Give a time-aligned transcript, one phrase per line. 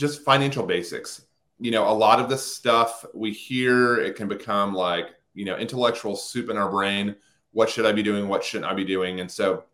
[0.00, 1.26] just financial basics.
[1.58, 5.56] You know, a lot of this stuff we hear, it can become like, you know,
[5.56, 7.14] intellectual soup in our brain.
[7.52, 8.26] What should I be doing?
[8.26, 9.20] What shouldn't I be doing?
[9.20, 9.64] And so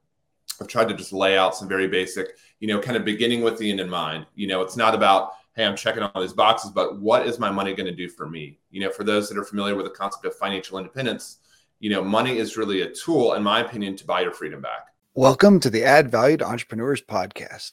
[0.60, 3.56] I've tried to just lay out some very basic, you know, kind of beginning with
[3.56, 4.26] the end in mind.
[4.34, 7.50] You know, it's not about, hey, I'm checking all these boxes, but what is my
[7.50, 8.58] money going to do for me?
[8.70, 11.38] You know, for those that are familiar with the concept of financial independence,
[11.78, 14.88] you know, money is really a tool, in my opinion, to buy your freedom back.
[15.14, 17.72] Welcome to the Add Value to Entrepreneurs podcast,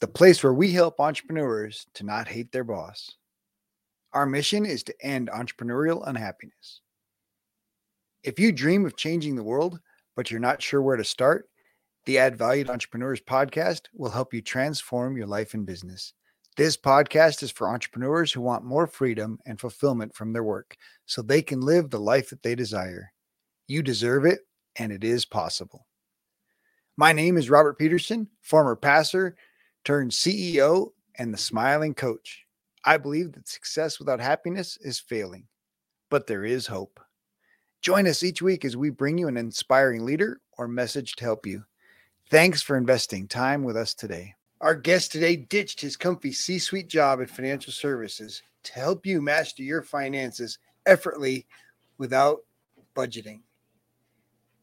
[0.00, 3.10] the place where we help entrepreneurs to not hate their boss.
[4.12, 6.80] Our mission is to end entrepreneurial unhappiness.
[8.22, 9.80] If you dream of changing the world,
[10.14, 11.48] but you're not sure where to start,
[12.04, 16.12] the Add Valued Entrepreneurs podcast will help you transform your life and business.
[16.56, 21.20] This podcast is for entrepreneurs who want more freedom and fulfillment from their work so
[21.20, 23.12] they can live the life that they desire.
[23.66, 24.40] You deserve it,
[24.76, 25.86] and it is possible.
[26.96, 29.36] My name is Robert Peterson, former pastor
[29.86, 32.44] turned CEO and the smiling coach.
[32.84, 35.46] I believe that success without happiness is failing,
[36.10, 36.98] but there is hope.
[37.82, 41.46] Join us each week as we bring you an inspiring leader or message to help
[41.46, 41.64] you.
[42.30, 44.34] Thanks for investing time with us today.
[44.60, 49.22] Our guest today ditched his comfy C suite job in financial services to help you
[49.22, 51.46] master your finances effortlessly
[51.98, 52.40] without
[52.96, 53.42] budgeting.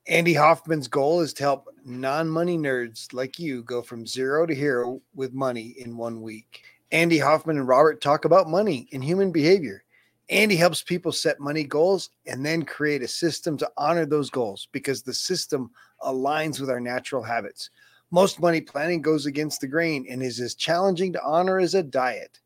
[0.07, 4.53] Andy Hoffman's goal is to help non money nerds like you go from zero to
[4.53, 6.63] hero with money in one week.
[6.91, 9.85] Andy Hoffman and Robert talk about money and human behavior.
[10.29, 14.67] Andy helps people set money goals and then create a system to honor those goals
[14.73, 17.69] because the system aligns with our natural habits.
[18.11, 21.83] Most money planning goes against the grain and is as challenging to honor as a
[21.83, 22.41] diet.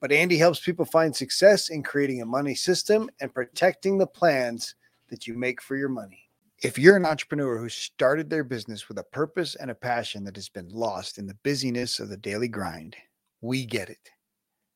[0.00, 4.76] But Andy helps people find success in creating a money system and protecting the plans
[5.08, 6.28] that you make for your money.
[6.62, 10.36] If you're an entrepreneur who started their business with a purpose and a passion that
[10.36, 12.94] has been lost in the busyness of the daily grind,
[13.40, 14.10] we get it.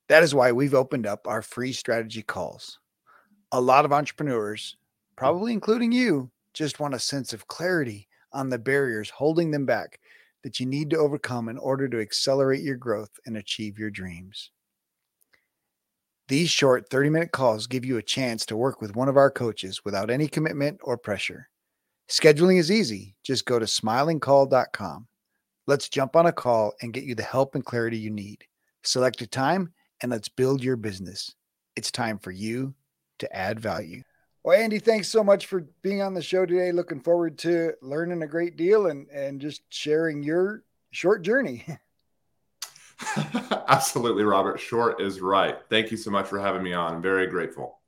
[0.09, 2.81] That is why we've opened up our free strategy calls.
[3.53, 4.77] A lot of entrepreneurs,
[5.14, 10.01] probably including you, just want a sense of clarity on the barriers holding them back
[10.42, 14.51] that you need to overcome in order to accelerate your growth and achieve your dreams.
[16.27, 19.30] These short 30 minute calls give you a chance to work with one of our
[19.30, 21.48] coaches without any commitment or pressure.
[22.08, 23.17] Scheduling is easy.
[23.24, 25.08] Just go to smilingcoach.com.
[25.67, 28.44] Let's jump on a call and get you the help and clarity you need.
[28.84, 31.34] Select a time and let's build your business.
[31.74, 32.74] It's time for you
[33.18, 34.02] to add value.
[34.45, 36.70] Well, Andy, thanks so much for being on the show today.
[36.70, 40.62] Looking forward to learning a great deal and, and just sharing your
[40.92, 41.66] short journey.
[43.68, 44.61] Absolutely, Robert.
[44.61, 45.58] Short is right.
[45.68, 46.95] Thank you so much for having me on.
[46.95, 47.80] I'm very grateful.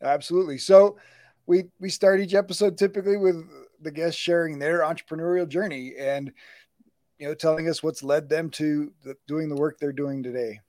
[0.00, 0.56] Absolutely.
[0.56, 0.96] So,
[1.48, 3.42] we we start each episode typically with
[3.80, 6.30] the guests sharing their entrepreneurial journey and
[7.18, 10.60] you know telling us what's led them to the, doing the work they're doing today.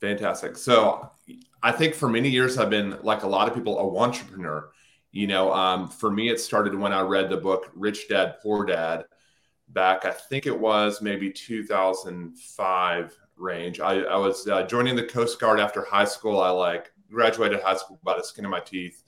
[0.00, 0.56] Fantastic.
[0.58, 1.10] So
[1.62, 4.70] i think for many years i've been like a lot of people a entrepreneur.
[5.12, 8.66] You know um, for me it started when i read the book rich dad poor
[8.66, 9.06] dad
[9.68, 13.80] back i think it was maybe 2005 range.
[13.80, 16.40] I, I was uh, joining the coast guard after high school.
[16.40, 19.02] I like graduated high school by the skin of my teeth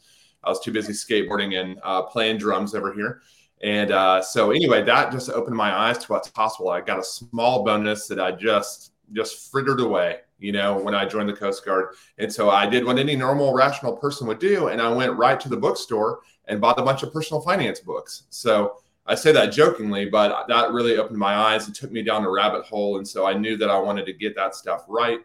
[0.44, 3.22] I was too busy skateboarding and uh, playing drums over here.
[3.62, 6.68] And uh, so anyway, that just opened my eyes to what's possible.
[6.70, 11.06] I got a small bonus that I just just frittered away, you know, when I
[11.06, 11.94] joined the Coast Guard.
[12.18, 15.40] And so I did what any normal, rational person would do, and I went right
[15.40, 18.24] to the bookstore and bought a bunch of personal finance books.
[18.30, 18.76] So
[19.06, 22.30] I say that jokingly, but that really opened my eyes and took me down a
[22.30, 22.98] rabbit hole.
[22.98, 25.20] And so I knew that I wanted to get that stuff right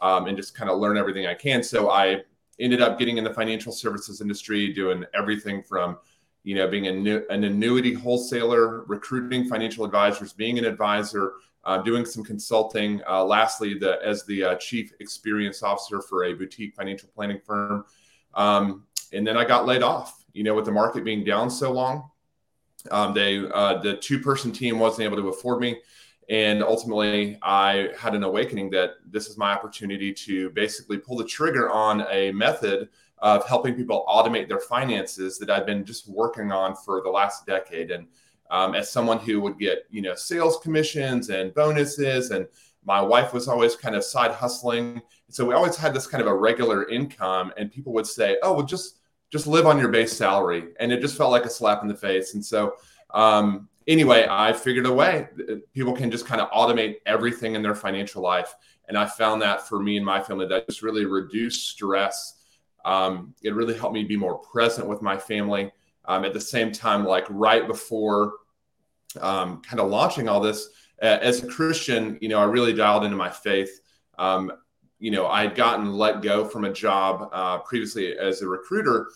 [0.00, 1.62] um, and just kind of learn everything I can.
[1.62, 2.22] So I
[2.58, 5.98] ended up getting in the financial services industry, doing everything from
[6.44, 11.34] you know being a, an annuity wholesaler, recruiting financial advisors, being an advisor,
[11.64, 13.02] uh, doing some consulting.
[13.08, 17.84] Uh, lastly, the as the uh, chief experience officer for a boutique financial planning firm,
[18.34, 20.24] um, and then I got laid off.
[20.32, 22.10] You know, with the market being down so long,
[22.90, 25.80] um, they uh, the two person team wasn't able to afford me.
[26.28, 31.24] And ultimately, I had an awakening that this is my opportunity to basically pull the
[31.24, 32.88] trigger on a method
[33.18, 37.46] of helping people automate their finances that I've been just working on for the last
[37.46, 37.90] decade.
[37.90, 38.08] And
[38.50, 42.46] um, as someone who would get, you know, sales commissions and bonuses, and
[42.84, 46.28] my wife was always kind of side hustling, so we always had this kind of
[46.28, 47.52] a regular income.
[47.56, 48.98] And people would say, "Oh, well, just
[49.30, 51.96] just live on your base salary," and it just felt like a slap in the
[51.96, 52.34] face.
[52.34, 52.74] And so
[53.12, 55.28] um, anyway, I figured a way.
[55.72, 58.54] People can just kind of automate everything in their financial life.
[58.88, 62.34] And I found that for me and my family, that just really reduced stress.
[62.84, 65.72] Um, it really helped me be more present with my family.
[66.04, 68.34] Um, at the same time, like right before
[69.20, 70.68] um, kind of launching all this,
[71.02, 73.80] uh, as a Christian, you know, I really dialed into my faith.
[74.18, 74.52] Um,
[74.98, 79.08] you know, I had gotten let go from a job uh, previously as a recruiter.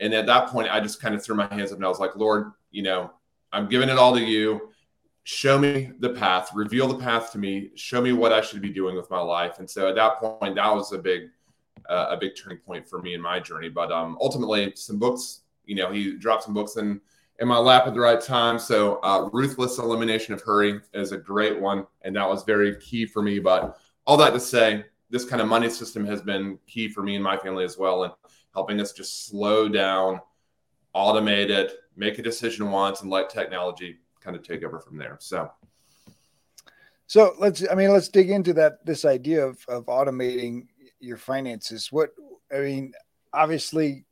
[0.00, 1.98] And at that point, I just kind of threw my hands up and I was
[1.98, 3.10] like, Lord, you know,
[3.54, 4.70] I'm giving it all to you.
[5.22, 8.68] Show me the path, reveal the path to me, show me what I should be
[8.68, 9.58] doing with my life.
[9.58, 11.30] And so at that point, that was a big,
[11.88, 13.70] uh, a big turning point for me in my journey.
[13.70, 17.00] But um, ultimately, some books, you know, he dropped some books in
[17.40, 18.58] in my lap at the right time.
[18.58, 23.06] So uh, ruthless elimination of hurry is a great one, and that was very key
[23.06, 23.38] for me.
[23.38, 27.14] But all that to say, this kind of money system has been key for me
[27.14, 28.12] and my family as well, and
[28.52, 30.20] helping us just slow down,
[30.94, 35.16] automate it, make a decision once, and let technology kind of take over from there.
[35.20, 35.50] So.
[37.06, 40.68] So let's, I mean, let's dig into that, this idea of, of automating
[41.00, 41.92] your finances.
[41.92, 42.14] What,
[42.52, 42.94] I mean,
[43.34, 44.04] obviously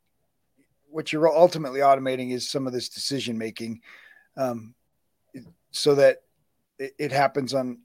[0.93, 3.81] what you're ultimately automating is some of this decision making
[4.37, 4.75] um,
[5.70, 6.19] so that
[6.79, 7.79] it, it, happens on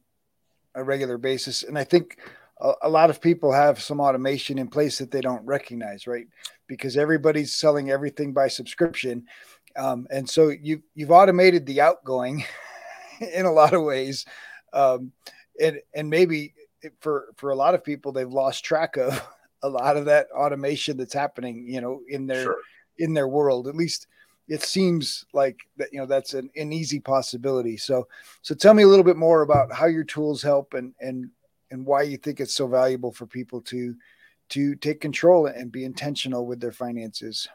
[0.76, 2.20] a regular basis and i think
[2.60, 6.28] a, a, lot of people have some automation in place that they don't recognize right
[6.68, 9.26] because everybody's selling everything by subscription
[9.78, 12.44] um, and so you you've automated the outgoing
[13.34, 14.26] in a lot of ways
[14.74, 15.12] um,
[15.62, 16.54] and and maybe
[17.00, 19.22] for for a lot of people they've lost track of
[19.64, 22.62] a lot of that automation that's happening you know in their sure
[23.00, 23.68] in their world.
[23.68, 24.08] At least
[24.48, 27.78] it seems like that you know that's an, an easy possibility.
[27.78, 28.08] So
[28.42, 31.30] so tell me a little bit more about how your tools help and and
[31.72, 33.96] and why you think it's so valuable for people to
[34.50, 37.48] to take control and be intentional with their finances.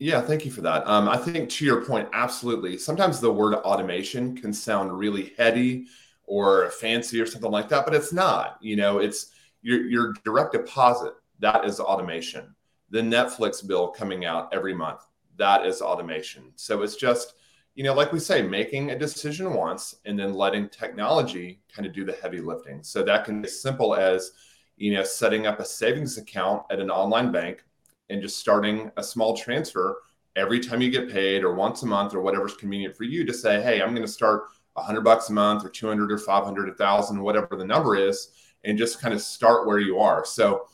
[0.00, 0.86] Yeah, thank you for that.
[0.88, 2.78] Um, I think to your point, absolutely.
[2.78, 5.88] Sometimes the word automation can sound really heady
[6.24, 8.58] or fancy or something like that, but it's not.
[8.62, 9.28] You know, it's
[9.62, 12.54] your your direct deposit that is automation
[12.92, 15.02] the Netflix bill coming out every month.
[15.36, 16.52] That is automation.
[16.56, 17.34] So it's just,
[17.76, 21.92] you know, like we say, making a decision once and then letting technology kind of
[21.94, 22.82] do the heavy lifting.
[22.82, 24.32] So that can be as simple as,
[24.76, 27.64] you know, setting up a savings account at an online bank
[28.10, 30.02] and just starting a small transfer
[30.36, 33.32] every time you get paid or once a month or whatever's convenient for you to
[33.32, 37.20] say, hey, I'm going to start 100 bucks a month or 200 or 500, 1000,
[37.20, 38.28] whatever the number is,
[38.64, 40.24] and just kind of start where you are.
[40.24, 40.66] So,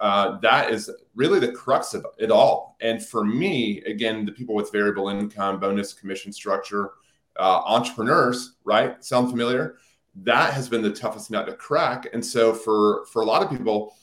[0.00, 2.76] uh, that is really the crux of it all.
[2.80, 6.92] And for me, again, the people with variable income, bonus commission structure,
[7.38, 9.02] uh, entrepreneurs, right?
[9.04, 9.76] Sound familiar?
[10.14, 12.06] That has been the toughest nut to crack.
[12.12, 13.94] And so for for a lot of people,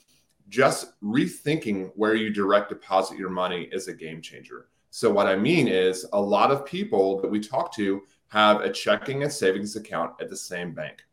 [0.49, 4.67] just rethinking where you direct deposit your money is a game changer.
[4.89, 8.71] So what I mean is a lot of people that we talk to have a
[8.71, 11.03] checking and savings account at the same bank.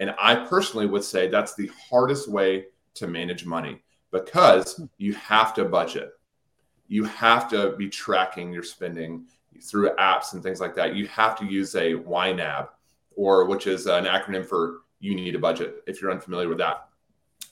[0.00, 4.84] And I personally would say that's the hardest way to manage money because hmm.
[4.96, 6.12] you have to budget.
[6.88, 9.26] You have to be tracking your spending
[9.62, 10.94] through apps and things like that.
[10.94, 12.68] You have to use a YNAB,
[13.16, 16.87] or which is an acronym for you need a budget if you're unfamiliar with that.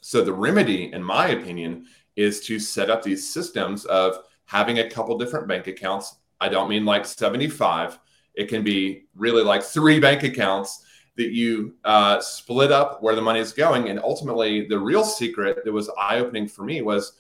[0.07, 4.89] So the remedy, in my opinion, is to set up these systems of having a
[4.89, 6.19] couple different bank accounts.
[6.41, 7.99] I don't mean like 75.
[8.35, 10.85] It can be really like three bank accounts
[11.17, 13.89] that you uh, split up where the money is going.
[13.89, 17.15] And ultimately, the real secret that was eye opening for me was,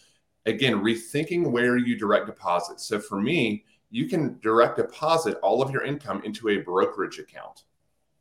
[0.44, 2.79] again, rethinking where you direct deposit.
[2.79, 7.65] So for me, you can direct deposit all of your income into a brokerage account.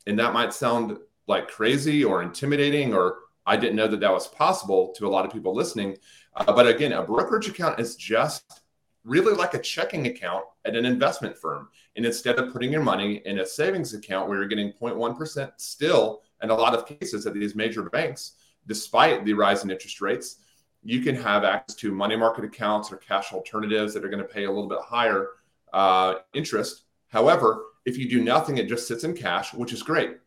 [0.07, 0.97] And that might sound
[1.27, 5.25] like crazy or intimidating, or I didn't know that that was possible to a lot
[5.25, 5.97] of people listening.
[6.35, 8.61] Uh, but again, a brokerage account is just
[9.03, 11.69] really like a checking account at an investment firm.
[11.95, 16.23] And instead of putting your money in a savings account where you're getting 0.1% still,
[16.41, 18.33] in a lot of cases at these major banks,
[18.67, 20.37] despite the rise in interest rates,
[20.83, 24.27] you can have access to money market accounts or cash alternatives that are going to
[24.27, 25.29] pay a little bit higher
[25.73, 26.83] uh, interest.
[27.07, 30.17] However, if you do nothing, it just sits in cash, which is great.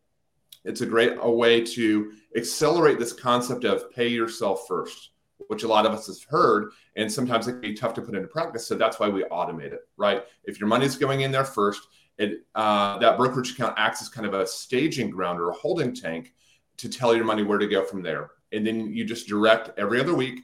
[0.68, 5.10] It's a great a way to accelerate this concept of pay yourself first
[5.48, 8.14] which a lot of us have heard, and sometimes it can be tough to put
[8.14, 8.66] into practice.
[8.66, 10.24] So that's why we automate it, right?
[10.44, 14.26] If your money's going in there first, it uh, that brokerage account acts as kind
[14.26, 16.34] of a staging ground or a holding tank
[16.78, 20.00] to tell your money where to go from there, and then you just direct every
[20.00, 20.40] other week,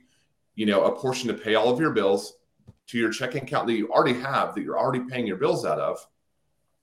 [0.54, 2.34] you know, a portion to pay all of your bills
[2.86, 5.78] to your checking account that you already have that you're already paying your bills out
[5.78, 5.98] of.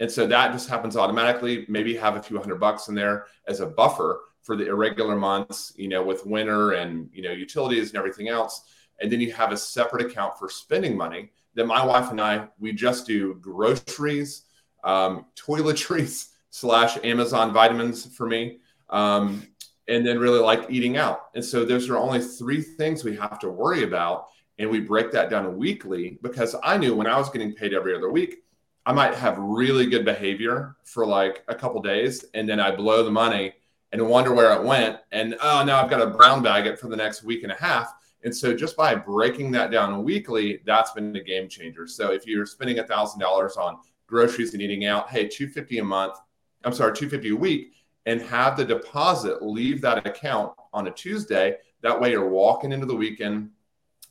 [0.02, 1.64] And so that just happens automatically.
[1.70, 5.74] Maybe have a few hundred bucks in there as a buffer for the irregular months,
[5.76, 8.64] you know, with winter and, you know, utilities and everything else.
[9.00, 12.48] And then you have a separate account for spending money that my wife and I,
[12.60, 14.46] we just do groceries,
[14.84, 18.58] um, toiletries slash Amazon vitamins for me.
[18.90, 19.48] Um,
[19.88, 21.28] and then really like eating out.
[21.36, 24.30] And so those are only three things we have to worry about.
[24.58, 27.96] And we break that down weekly because I knew when I was getting paid every
[27.96, 28.38] other week,
[28.86, 33.04] I might have really good behavior for like a couple days and then I blow
[33.04, 33.54] the money
[33.92, 34.98] and wonder where it went.
[35.12, 37.56] And oh, now I've got to brown bag it for the next week and a
[37.56, 37.94] half.
[38.24, 41.86] And so just by breaking that down weekly, that's been a game changer.
[41.88, 45.84] So if you're spending a thousand dollars on groceries and eating out, hey, 250 a
[45.84, 46.16] month,
[46.64, 47.74] I'm sorry, 250 a week,
[48.06, 51.58] and have the deposit leave that account on a Tuesday.
[51.82, 53.52] That way you're walking into the weekend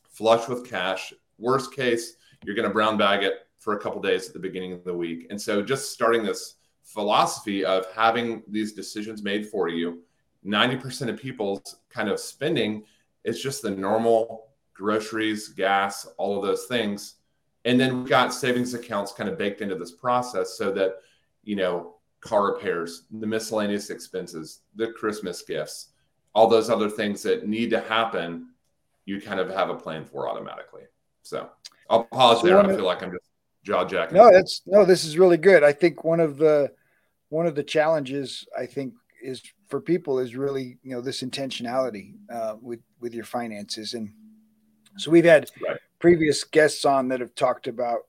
[0.09, 1.13] flush with cash.
[1.37, 4.73] Worst case, you're going to brown bag it for a couple days at the beginning
[4.73, 5.27] of the week.
[5.29, 10.01] And so just starting this philosophy of having these decisions made for you,
[10.43, 12.83] 90% of people's kind of spending
[13.23, 17.17] is just the normal groceries, gas, all of those things.
[17.63, 20.95] And then we've got savings accounts kind of baked into this process so that,
[21.43, 25.89] you know, car repairs, the miscellaneous expenses, the Christmas gifts,
[26.33, 28.47] all those other things that need to happen,
[29.05, 30.83] you kind of have a plan for automatically.
[31.21, 31.47] So
[31.91, 32.59] I'll pause there.
[32.59, 33.30] I feel like I'm just
[33.63, 34.17] jaw jacking.
[34.17, 35.63] No, that's no, this is really good.
[35.63, 36.71] I think one of the
[37.29, 42.15] one of the challenges I think is for people is really you know this intentionality
[42.31, 44.13] uh, with with your finances and
[44.97, 45.77] so we've had right.
[45.99, 48.01] previous guests on that have talked about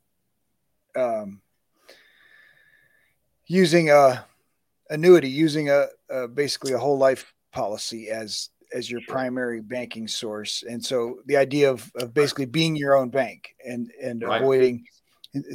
[0.96, 1.40] um,
[3.46, 4.24] using a
[4.90, 10.64] annuity using a, a, basically a whole life policy as as your primary banking source
[10.68, 14.40] and so the idea of, of basically being your own bank and and right.
[14.40, 14.84] avoiding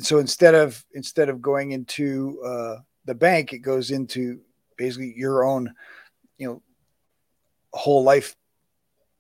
[0.02, 4.40] so instead of instead of going into uh, the bank it goes into
[4.78, 5.74] basically your own
[6.38, 6.62] you know
[7.74, 8.36] whole life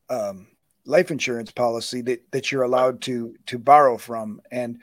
[0.09, 0.47] um,
[0.85, 4.41] life insurance policy that that you're allowed to to borrow from.
[4.51, 4.79] And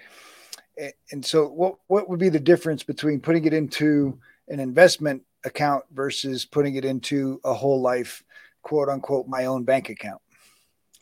[1.11, 5.85] and so what what would be the difference between putting it into an investment account
[5.93, 8.23] versus putting it into a whole life
[8.63, 10.21] quote unquote my own bank account?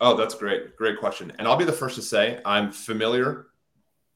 [0.00, 0.76] Oh that's great.
[0.76, 1.32] Great question.
[1.38, 3.46] And i'll be the first to say i'm familiar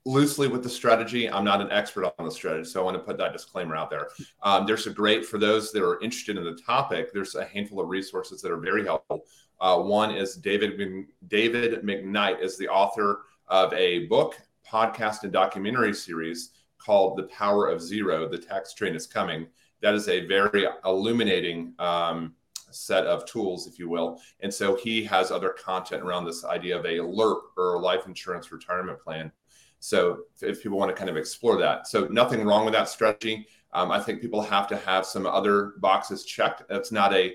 [0.07, 1.29] loosely with the strategy.
[1.29, 3.91] I'm not an expert on the strategy, so I want to put that disclaimer out
[3.91, 4.09] there.
[4.43, 7.13] Um, there's a great for those that are interested in the topic.
[7.13, 9.25] There's a handful of resources that are very helpful.
[9.61, 15.93] Uh, one is David David McKnight is the author of a book, podcast, and documentary
[15.93, 19.49] series called "The Power of Zero: The Tax Train Is Coming."
[19.83, 21.75] That is a very illuminating.
[21.79, 22.35] Um,
[22.73, 24.21] set of tools, if you will.
[24.41, 28.53] And so he has other content around this idea of a LIRP or life insurance
[28.53, 29.33] retirement plan
[29.87, 33.47] so if people want to kind of explore that, so nothing wrong with that strategy.
[33.73, 36.65] Um, I think people have to have some other boxes checked.
[36.69, 37.35] That's not a,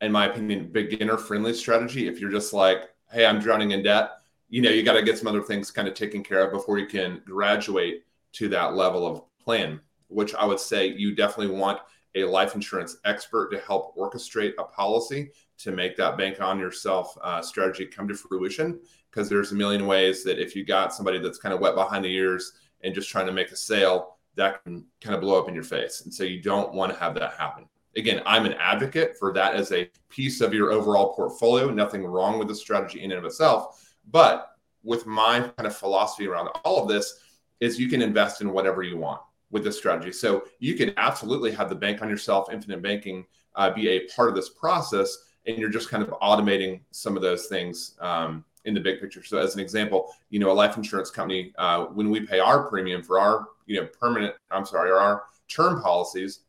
[0.00, 2.06] in my opinion, beginner friendly strategy.
[2.06, 4.12] If you're just like, hey, I'm drowning in debt,
[4.48, 6.78] you know, you got to get some other things kind of taken care of before
[6.78, 11.80] you can graduate to that level of plan, which I would say you definitely want
[12.14, 17.18] a life insurance expert to help orchestrate a policy to make that bank on yourself
[17.22, 18.78] uh, strategy come to fruition
[19.10, 22.04] because there's a million ways that if you got somebody that's kind of wet behind
[22.04, 25.48] the ears and just trying to make a sale, that can kind of blow up
[25.48, 26.02] in your face.
[26.02, 27.66] And so you don't want to have that happen.
[27.96, 31.70] Again, I'm an advocate for that as a piece of your overall portfolio.
[31.70, 33.92] Nothing wrong with the strategy in and of itself.
[34.10, 34.50] But
[34.84, 37.20] with my kind of philosophy around all of this
[37.60, 40.12] is you can invest in whatever you want with this strategy.
[40.12, 44.28] So you can absolutely have the bank on yourself, infinite banking, uh, be a part
[44.28, 48.74] of this process, and you're just kind of automating some of those things um, in
[48.74, 49.24] the big picture.
[49.24, 52.68] So, as an example, you know, a life insurance company, uh, when we pay our
[52.68, 56.40] premium for our, you know, permanent, I'm sorry, our term policies,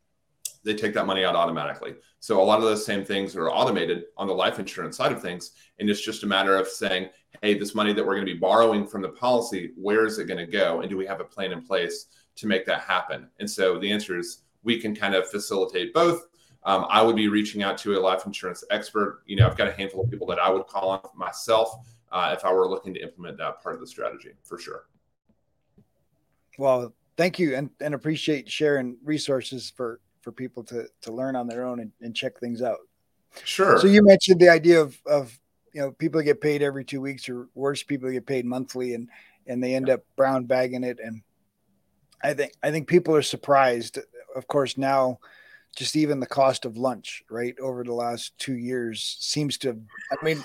[0.65, 1.95] they take that money out automatically.
[2.19, 5.21] So, a lot of those same things are automated on the life insurance side of
[5.21, 5.51] things.
[5.79, 7.09] And it's just a matter of saying,
[7.41, 10.25] hey, this money that we're going to be borrowing from the policy, where is it
[10.25, 10.81] going to go?
[10.81, 13.29] And do we have a plan in place to make that happen?
[13.39, 16.27] And so the answer is we can kind of facilitate both.
[16.63, 19.21] Um, I would be reaching out to a life insurance expert.
[19.25, 21.73] You know, I've got a handful of people that I would call on myself
[22.11, 24.85] uh, if I were looking to implement that part of the strategy for sure.
[26.57, 31.47] Well, thank you and, and appreciate sharing resources for, for people to, to learn on
[31.47, 32.79] their own and, and check things out.
[33.43, 33.79] Sure.
[33.79, 35.39] So you mentioned the idea of, of,
[35.73, 39.07] you know, people get paid every two weeks or worse, people get paid monthly and,
[39.47, 39.95] and they end yeah.
[39.95, 40.99] up brown bagging it.
[41.03, 41.21] And
[42.23, 43.99] I think, I think people are surprised.
[44.35, 45.19] Of course, now
[45.75, 49.79] just even the cost of lunch, right, over the last two years seems to,
[50.11, 50.43] I mean,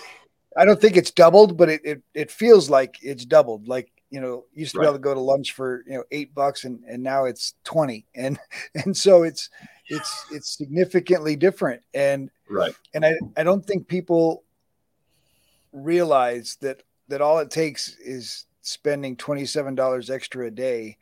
[0.57, 3.69] I don't think it's doubled, but it, it, it feels like it's doubled.
[3.69, 4.85] Like, you know, used to right.
[4.85, 7.55] be able to go to lunch for, you know, eight bucks and, and now it's
[7.65, 8.07] 20.
[8.15, 8.39] And,
[8.85, 9.51] and so it's,
[9.89, 11.83] it's, it's significantly different.
[11.93, 12.75] And, right.
[12.95, 14.45] And I, I don't think people
[15.73, 20.97] realize that, that all it takes is spending $27 extra a day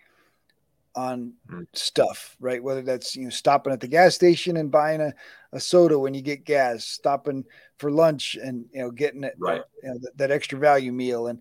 [0.94, 1.66] on mm.
[1.72, 2.62] stuff, right?
[2.62, 5.14] Whether that's you know stopping at the gas station and buying a,
[5.52, 7.44] a soda when you get gas, stopping
[7.78, 11.28] for lunch and you know getting it right you know, that, that extra value meal,
[11.28, 11.40] and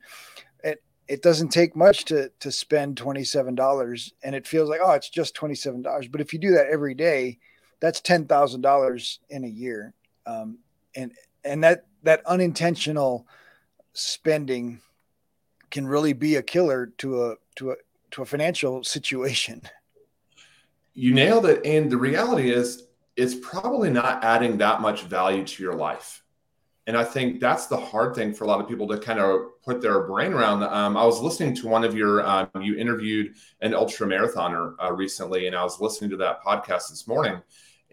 [0.63, 4.79] it it doesn't take much to to spend twenty seven dollars, and it feels like
[4.83, 7.37] oh it's just twenty seven dollars, but if you do that every day,
[7.79, 9.93] that's ten thousand dollars in a year,
[10.25, 10.57] um,
[10.95, 11.11] and
[11.43, 13.27] and that that unintentional
[13.93, 14.79] spending
[15.69, 17.75] can really be a killer to a to a
[18.11, 19.61] to a financial situation.
[20.93, 25.63] You nailed it, and the reality is, it's probably not adding that much value to
[25.63, 26.23] your life.
[26.87, 29.61] And I think that's the hard thing for a lot of people to kind of
[29.63, 30.63] put their brain around.
[30.63, 34.91] Um, I was listening to one of your, um, you interviewed an ultra marathoner uh,
[34.91, 37.41] recently, and I was listening to that podcast this morning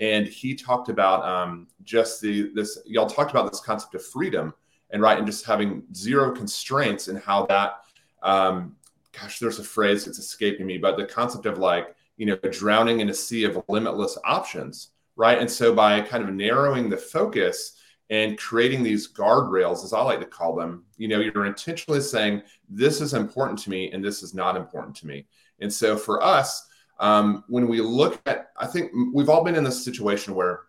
[0.00, 4.54] and he talked about um, just the this y'all talked about this concept of freedom
[4.90, 7.80] and right and just having zero constraints and how that
[8.22, 8.76] um,
[9.18, 13.00] gosh there's a phrase that's escaping me but the concept of like you know drowning
[13.00, 15.40] in a sea of limitless options right?
[15.40, 17.72] And so by kind of narrowing the focus
[18.08, 22.40] and creating these guardrails as i like to call them you know you're intentionally saying
[22.68, 25.26] this is important to me and this is not important to me.
[25.60, 26.68] And so for us
[27.00, 30.62] um, when we look at, I think we've all been in this situation where,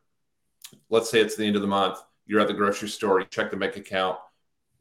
[0.90, 3.50] let's say it's the end of the month, you're at the grocery store, you check
[3.50, 4.18] the bank account,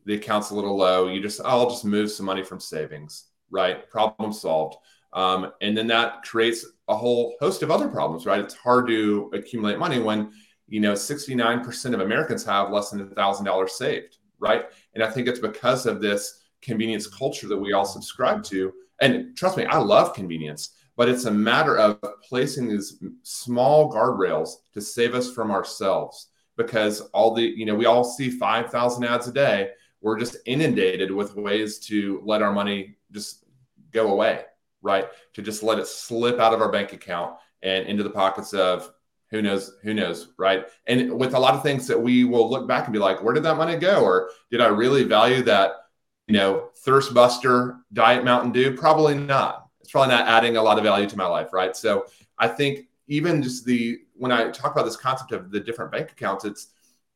[0.05, 3.25] the account's a little low, you just, oh, I'll just move some money from savings,
[3.51, 3.89] right?
[3.91, 4.77] Problem solved.
[5.13, 8.41] Um, and then that creates a whole host of other problems, right?
[8.41, 10.33] It's hard to accumulate money when,
[10.69, 14.67] you know, 69% of Americans have less than $1,000 saved, right?
[14.95, 18.73] And I think it's because of this convenience culture that we all subscribe to.
[19.01, 24.51] And trust me, I love convenience but it's a matter of placing these small guardrails
[24.75, 29.29] to save us from ourselves because all the you know we all see 5000 ads
[29.29, 33.45] a day we're just inundated with ways to let our money just
[33.93, 34.45] go away
[34.83, 35.07] right?
[35.35, 38.91] To just let it slip out of our bank account and into the pockets of
[39.31, 40.67] who knows who knows right?
[40.87, 43.35] And with a lot of things that we will look back and be like where
[43.35, 44.03] did that money go?
[44.03, 45.73] Or did i really value that
[46.27, 48.77] you know thirst buster diet mountain dew?
[48.77, 49.67] Probably not.
[49.81, 51.77] It's probably not adding a lot of value to my life, right?
[51.77, 52.07] So
[52.39, 56.13] I think even just the when I talk about this concept of the different bank
[56.13, 56.69] accounts, it's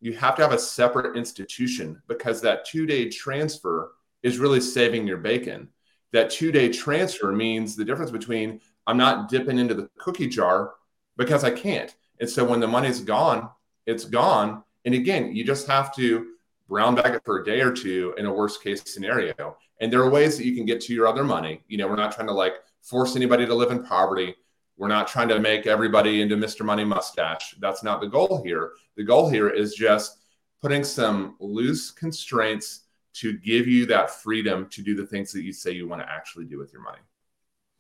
[0.03, 3.93] you have to have a separate institution because that two day transfer
[4.25, 5.69] is really saving your bacon.
[6.13, 10.75] That two day transfer means the difference between I'm not dipping into the cookie jar
[11.17, 11.95] because I can't.
[12.21, 13.49] And so when the money's gone,
[13.87, 14.65] it's gone.
[14.85, 16.33] And again, you just have to
[16.69, 19.57] brown bag it for a day or two in a worst case scenario.
[19.81, 21.63] And there are ways that you can get to your other money.
[21.69, 24.35] You know, we're not trying to like force anybody to live in poverty.
[24.77, 26.65] We're not trying to make everybody into Mr.
[26.65, 27.55] Money Mustache.
[27.61, 28.73] That's not the goal here.
[28.97, 30.19] The goal here is just
[30.61, 32.83] putting some loose constraints
[33.15, 36.11] to give you that freedom to do the things that you say you want to
[36.11, 36.99] actually do with your money.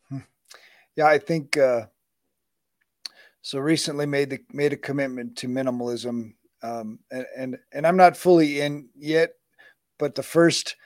[0.08, 0.18] Hmm.
[0.96, 1.86] Yeah, I think uh,
[3.40, 3.58] so.
[3.58, 8.60] Recently, made the made a commitment to minimalism, um, and, and and I'm not fully
[8.60, 9.30] in yet,
[9.98, 10.76] but the first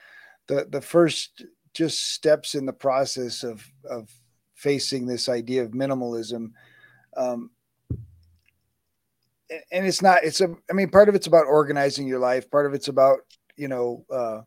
[0.47, 1.43] the the first
[1.73, 4.09] just steps in the process of of
[4.57, 6.51] facing this idea of minimalism.
[7.15, 7.51] Um,
[9.71, 12.51] and it's not it's a i mean part of it's about organizing your life.
[12.51, 13.19] Part of it's about
[13.55, 14.41] you know uh,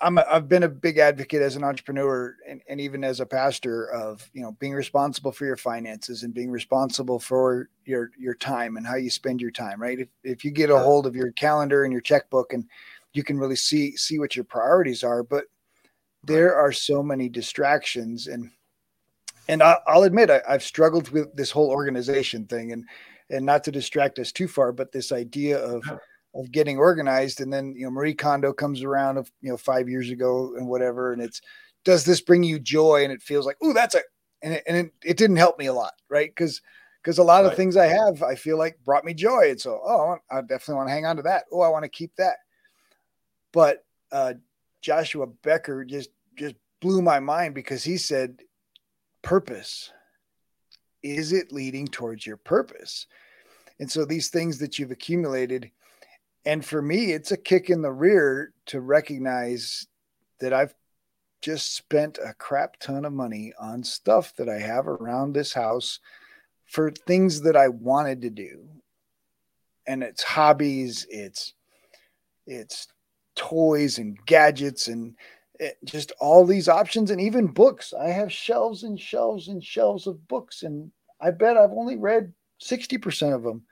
[0.00, 3.26] I'm a, I've been a big advocate as an entrepreneur and, and even as a
[3.26, 8.34] pastor of you know being responsible for your finances and being responsible for your your
[8.34, 9.98] time and how you spend your time right?
[9.98, 12.64] If, if you get a hold of your calendar and your checkbook and
[13.12, 15.44] you can really see see what your priorities are but
[16.22, 18.50] there are so many distractions and
[19.48, 22.84] and I, will admit I, have struggled with this whole organization thing and
[23.30, 25.82] and not to distract us too far but this idea of
[26.34, 27.40] of getting organized.
[27.40, 30.68] And then you know marie kondo comes around of you know five years ago and
[30.68, 31.40] whatever and it's
[31.84, 33.04] does this bring you joy?
[33.04, 34.00] And it feels like oh that's a
[34.42, 36.30] and it, and it, it, didn't help me a lot right?
[36.30, 36.60] Because
[37.02, 37.52] because a lot right.
[37.52, 39.50] of things i have i feel like brought me joy.
[39.50, 41.44] And so oh i definitely want to hang on to that.
[41.52, 42.36] Oh i want to keep that.
[43.52, 44.34] But uh,
[44.80, 48.40] Joshua Becker just just blew my mind because he said,
[49.28, 49.92] "Purpose
[51.02, 53.06] is it leading towards your purpose?"
[53.78, 55.70] And so these things that you've accumulated,
[56.46, 59.86] and for me, it's a kick in the rear to recognize
[60.40, 60.74] that I've
[61.42, 66.00] just spent a crap ton of money on stuff that I have around this house
[66.64, 68.68] for things that I wanted to do.
[69.86, 71.52] And it's hobbies, it's
[72.46, 72.88] it's
[73.34, 75.16] toys and gadgets and
[75.60, 77.92] eh, just all these options and even books.
[77.92, 80.90] I have shelves and shelves and shelves of books and
[81.20, 83.62] I bet I've only read 60% of them.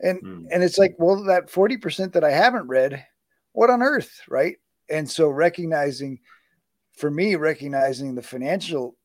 [0.00, 0.46] And mm.
[0.50, 3.04] and it's like, well, that 40% that I haven't read,
[3.52, 4.56] what on earth, right?
[4.88, 6.20] And so recognizing
[6.96, 8.96] for me recognizing the financial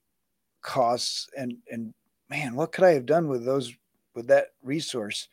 [0.61, 1.93] costs and and
[2.29, 3.73] man, what could I have done with those
[4.15, 5.27] with that resource?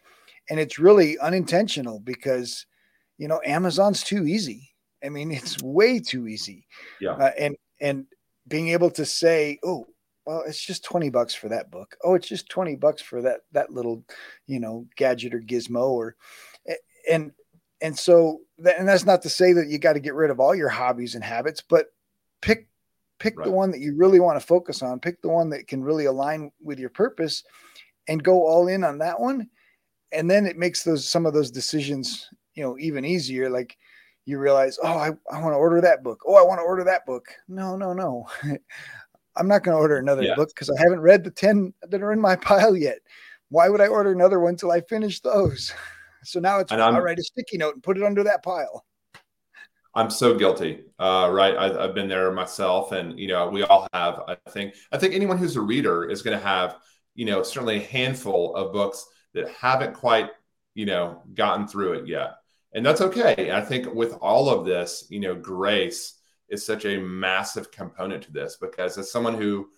[0.50, 2.66] And it's really unintentional because
[3.18, 4.71] you know, Amazon's too easy
[5.04, 6.66] I mean, it's way too easy.
[7.00, 7.12] Yeah.
[7.12, 8.06] Uh, and and
[8.48, 9.86] being able to say, oh,
[10.26, 11.96] well, it's just 20 bucks for that book.
[12.04, 14.04] Oh, it's just 20 bucks for that that little,
[14.46, 16.16] you know, gadget or gizmo or
[17.10, 17.32] and
[17.80, 20.54] and so and that's not to say that you got to get rid of all
[20.54, 21.86] your hobbies and habits, but
[22.40, 22.68] pick
[23.18, 23.46] pick right.
[23.46, 26.06] the one that you really want to focus on, pick the one that can really
[26.06, 27.44] align with your purpose
[28.08, 29.48] and go all in on that one.
[30.12, 33.48] And then it makes those some of those decisions, you know, even easier.
[33.48, 33.76] Like
[34.24, 36.22] you realize, oh, I, I want to order that book.
[36.26, 37.26] Oh, I want to order that book.
[37.48, 38.28] No, no, no.
[39.36, 40.34] I'm not going to order another yeah.
[40.34, 42.98] book because I haven't read the 10 that are in my pile yet.
[43.48, 45.72] Why would I order another one until I finish those?
[46.24, 48.84] So now it's I'll write a sticky note and put it under that pile.
[49.94, 51.56] I'm so guilty, uh, right?
[51.56, 54.22] I, have been there myself, and you know, we all have.
[54.26, 54.74] I think.
[54.90, 56.76] I think anyone who's a reader is going to have,
[57.14, 59.04] you know, certainly a handful of books
[59.34, 60.30] that haven't quite,
[60.74, 62.34] you know, gotten through it yet,
[62.74, 63.52] and that's okay.
[63.52, 66.14] I think with all of this, you know, grace
[66.48, 69.68] is such a massive component to this because as someone who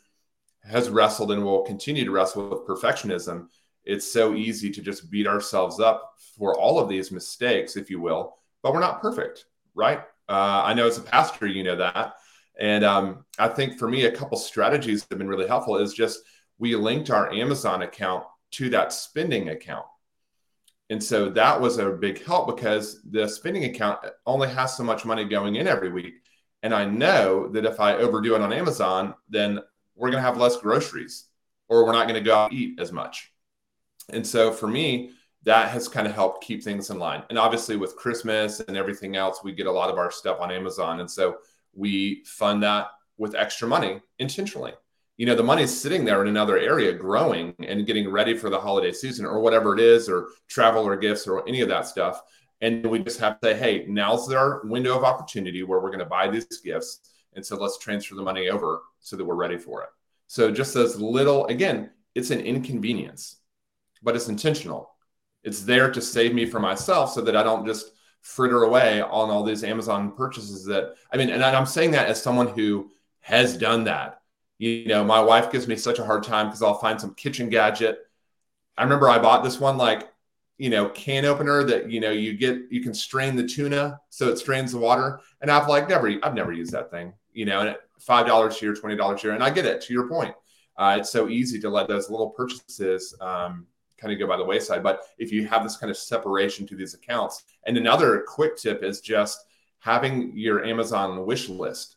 [0.62, 3.48] has wrestled and will continue to wrestle with perfectionism,
[3.84, 8.00] it's so easy to just beat ourselves up for all of these mistakes, if you
[8.00, 10.00] will, but we're not perfect, right?
[10.28, 12.14] Uh, I know as a pastor, you know that.
[12.58, 15.92] And um, I think for me, a couple strategies that have been really helpful is
[15.92, 16.20] just
[16.58, 19.84] we linked our Amazon account to that spending account.
[20.90, 25.04] And so that was a big help because the spending account only has so much
[25.04, 26.14] money going in every week.
[26.62, 29.60] And I know that if I overdo it on Amazon, then
[29.96, 31.26] we're going to have less groceries
[31.68, 33.32] or we're not going to go out eat as much.
[34.10, 35.10] And so for me,
[35.44, 37.22] that has kind of helped keep things in line.
[37.28, 40.50] And obviously, with Christmas and everything else, we get a lot of our stuff on
[40.50, 41.00] Amazon.
[41.00, 41.38] And so
[41.74, 44.72] we fund that with extra money intentionally.
[45.16, 48.58] You know, the money's sitting there in another area growing and getting ready for the
[48.58, 52.20] holiday season or whatever it is, or travel or gifts or any of that stuff.
[52.60, 55.98] And we just have to say, hey, now's our window of opportunity where we're going
[56.00, 57.00] to buy these gifts.
[57.34, 59.88] And so let's transfer the money over so that we're ready for it.
[60.26, 63.36] So just as little, again, it's an inconvenience,
[64.02, 64.94] but it's intentional
[65.44, 69.30] it's there to save me for myself so that I don't just fritter away on
[69.30, 73.56] all these Amazon purchases that I mean, and I'm saying that as someone who has
[73.56, 74.20] done that.
[74.64, 77.50] You know, my wife gives me such a hard time because I'll find some kitchen
[77.50, 77.98] gadget.
[78.78, 80.10] I remember I bought this one like,
[80.56, 84.30] you know, can opener that you know you get you can strain the tuna so
[84.30, 85.20] it strains the water.
[85.42, 88.74] And I've like never I've never used that thing, you know, and five dollars here,
[88.74, 89.82] twenty dollars here, and I get it.
[89.82, 90.34] To your point,
[90.78, 93.66] uh, it's so easy to let those little purchases um,
[93.98, 94.82] kind of go by the wayside.
[94.82, 98.82] But if you have this kind of separation to these accounts, and another quick tip
[98.82, 99.44] is just
[99.80, 101.93] having your Amazon wish list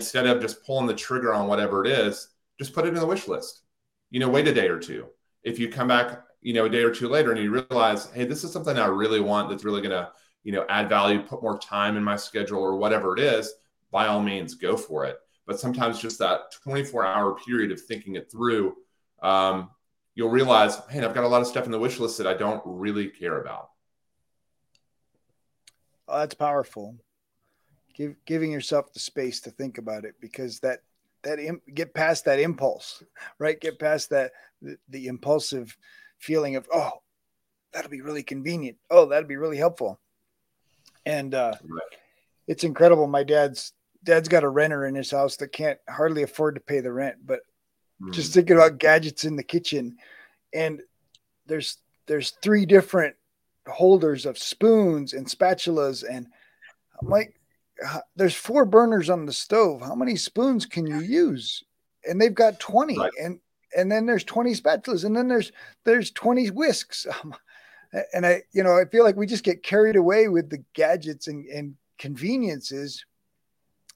[0.00, 2.28] instead of just pulling the trigger on whatever it is,
[2.58, 3.62] just put it in the wish list.
[4.10, 5.06] You know, wait a day or two.
[5.42, 8.24] If you come back, you know, a day or two later and you realize, hey,
[8.24, 10.10] this is something I really want that's really going to,
[10.42, 13.52] you know, add value, put more time in my schedule or whatever it is,
[13.90, 15.18] by all means, go for it.
[15.46, 18.76] But sometimes just that 24 hour period of thinking it through
[19.22, 19.70] um,
[20.14, 22.34] you'll realize, hey, I've got a lot of stuff in the wish list that I
[22.34, 23.70] don't really care about.
[26.06, 26.96] Oh, that's powerful.
[27.94, 30.80] Give, giving yourself the space to think about it because that
[31.22, 31.38] that
[31.74, 33.02] get past that impulse,
[33.38, 33.60] right?
[33.60, 35.76] Get past that the, the impulsive
[36.18, 36.90] feeling of oh,
[37.72, 38.76] that'll be really convenient.
[38.90, 40.00] Oh, that'll be really helpful.
[41.06, 41.82] And uh, right.
[42.46, 43.06] it's incredible.
[43.06, 46.80] My dad's dad's got a renter in his house that can't hardly afford to pay
[46.80, 47.40] the rent, but
[48.10, 48.34] just mm.
[48.34, 49.96] thinking about gadgets in the kitchen
[50.52, 50.80] and
[51.46, 53.16] there's there's three different
[53.66, 56.26] holders of spoons and spatulas and
[57.00, 57.34] I'm like
[58.16, 61.64] there's four burners on the stove how many spoons can you use
[62.08, 63.10] and they've got 20 right.
[63.22, 63.40] and
[63.76, 65.50] and then there's 20 spatulas and then there's
[65.84, 67.34] there's 20 whisks um,
[68.12, 71.28] and i you know i feel like we just get carried away with the gadgets
[71.28, 73.04] and, and conveniences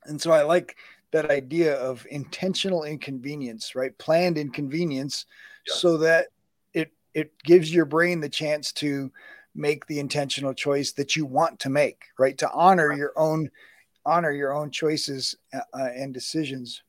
[0.06, 0.76] and so i like
[1.10, 3.96] that idea of intentional inconvenience, right?
[3.98, 5.26] Planned inconvenience
[5.66, 5.80] yes.
[5.80, 6.26] so that
[6.74, 9.10] it it gives your brain the chance to
[9.58, 12.38] make the intentional choice that you want to make, right?
[12.38, 13.50] To honor your own
[14.06, 16.82] honor your own choices uh, uh and decisions.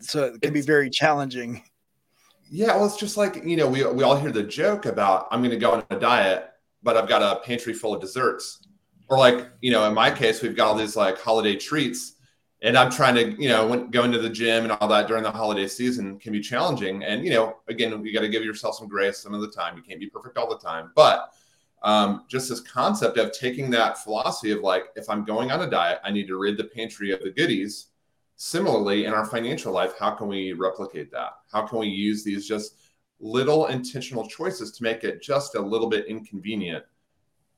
[0.00, 1.62] So it can it's, be very challenging.
[2.48, 5.40] Yeah, well, it's just like you know, we we all hear the joke about I'm
[5.40, 6.50] going to go on a diet,
[6.82, 8.62] but I've got a pantry full of desserts,
[9.08, 12.16] or like you know, in my case, we've got all these like holiday treats
[12.62, 15.22] and I'm trying to, you know, when, going to the gym and all that during
[15.22, 17.04] the holiday season can be challenging.
[17.04, 19.76] And you know, again, you got to give yourself some grace some of the time.
[19.76, 21.32] You can't be perfect all the time, but
[21.82, 25.70] um, just this concept of taking that philosophy of like, if I'm going on a
[25.70, 27.88] diet, I need to rid the pantry of the goodies.
[28.36, 31.30] Similarly, in our financial life, how can we replicate that?
[31.50, 32.76] How can we use these just
[33.18, 36.84] little intentional choices to make it just a little bit inconvenient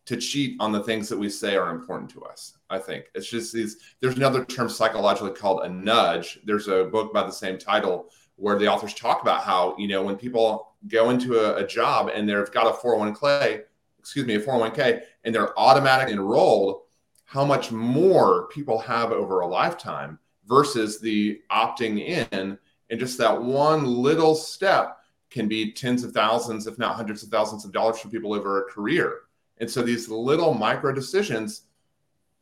[0.09, 2.57] to cheat on the things that we say are important to us.
[2.71, 3.77] I think it's just these.
[4.01, 6.41] There's another term psychologically called a nudge.
[6.45, 10.03] There's a book by the same title where the authors talk about how you know
[10.03, 13.65] when people go into a, a job and they've got a 401k,
[14.09, 16.81] excuse me, a 401k, and they're automatically enrolled,
[17.27, 23.43] how much more people have over a lifetime versus the opting in, and just that
[23.43, 24.97] one little step
[25.29, 28.63] can be tens of thousands, if not hundreds of thousands of dollars for people over
[28.63, 29.25] a career.
[29.59, 31.65] And so these little micro decisions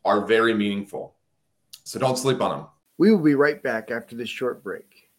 [0.05, 1.17] are very meaningful.
[1.83, 2.67] So don't sleep on them.
[2.97, 5.11] We will be right back after this short break.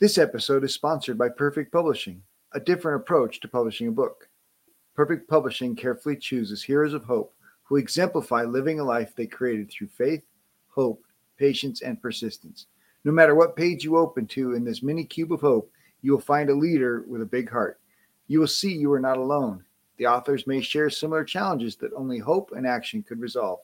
[0.00, 2.22] This episode is sponsored by Perfect Publishing,
[2.54, 4.27] a different approach to publishing a book.
[4.98, 7.32] Perfect Publishing carefully chooses heroes of hope
[7.62, 10.24] who exemplify living a life they created through faith,
[10.66, 11.04] hope,
[11.36, 12.66] patience, and persistence.
[13.04, 15.70] No matter what page you open to in this mini cube of hope,
[16.02, 17.78] you will find a leader with a big heart.
[18.26, 19.62] You will see you are not alone.
[19.98, 23.60] The authors may share similar challenges that only hope and action could resolve.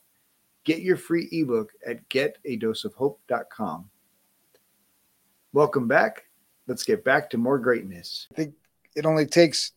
[0.62, 3.90] Get your free ebook at getadoseofhope.com.
[5.53, 6.27] Welcome back.
[6.68, 8.29] Let's get back to more greatness.
[8.31, 8.55] I think
[8.94, 9.73] it only takes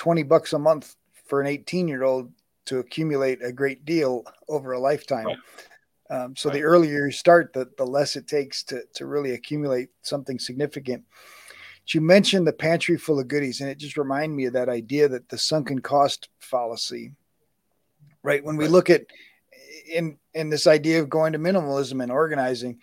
[0.00, 2.32] 20 bucks a month for an 18 year old
[2.66, 5.26] to accumulate a great deal over a lifetime.
[5.26, 5.38] Right.
[6.10, 6.56] Um, so right.
[6.56, 11.04] the earlier you start, the, the less it takes to, to really accumulate something significant
[11.94, 15.08] you mentioned the pantry full of goodies, and it just reminded me of that idea
[15.08, 17.12] that the sunken cost fallacy,
[18.22, 18.44] right?
[18.44, 19.06] When we look at
[19.90, 22.78] in in this idea of going to minimalism and organizing,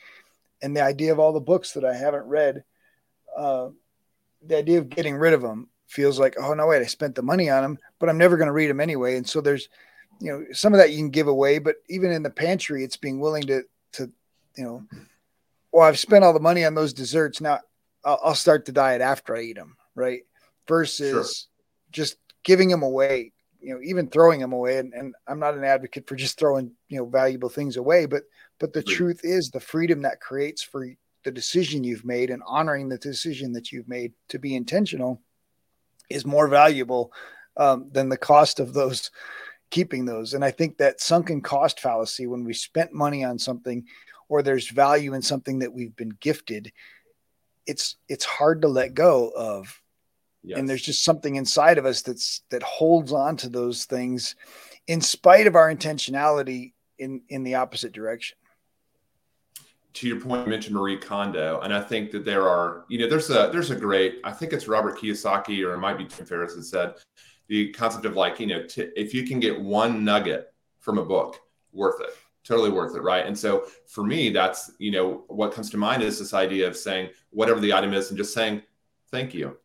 [0.62, 2.64] and the idea of all the books that I haven't read,
[3.36, 3.70] uh,
[4.46, 7.22] the idea of getting rid of them feels like, oh no, wait, I spent the
[7.22, 9.18] money on them, but I'm never going to read them anyway.
[9.18, 9.70] And so there's,
[10.20, 12.98] you know, some of that you can give away, but even in the pantry, it's
[12.98, 14.12] being willing to to,
[14.56, 14.84] you know,
[15.72, 17.42] well, I've spent all the money on those desserts.
[17.42, 17.60] Now
[18.04, 20.22] I'll, I'll start the diet after I eat them, right?
[20.68, 21.48] Versus sure.
[21.92, 24.78] just giving them away, you know, even throwing them away.
[24.78, 28.24] And, and I'm not an advocate for just throwing, you know, valuable things away, but
[28.60, 30.88] but the truth is the freedom that creates for
[31.24, 35.22] the decision you've made and honoring the decision that you've made to be intentional
[36.10, 37.12] is more valuable
[37.58, 39.12] um, than the cost of those
[39.70, 40.34] keeping those.
[40.34, 43.86] And I think that sunken cost fallacy, when we spent money on something
[44.30, 46.72] or there's value in something that we've been gifted,
[47.66, 49.82] it's it's hard to let go of
[50.44, 50.58] yes.
[50.58, 54.36] and there's just something inside of us that's that holds on to those things
[54.88, 58.38] in spite of our intentionality in in the opposite direction
[60.00, 63.10] to your point, you mentioned Marie Kondo, and I think that there are, you know,
[63.10, 66.26] there's a there's a great, I think it's Robert Kiyosaki or it might be Tim
[66.26, 66.94] Ferriss that said
[67.48, 71.06] the concept of like, you know, t- if you can get one nugget from a
[71.06, 71.40] book,
[71.74, 72.12] worth it
[72.48, 73.26] totally worth it right?
[73.26, 76.78] And so for me that's you know what comes to mind is this idea of
[76.78, 78.62] saying whatever the item is and just saying
[79.12, 79.58] thank you.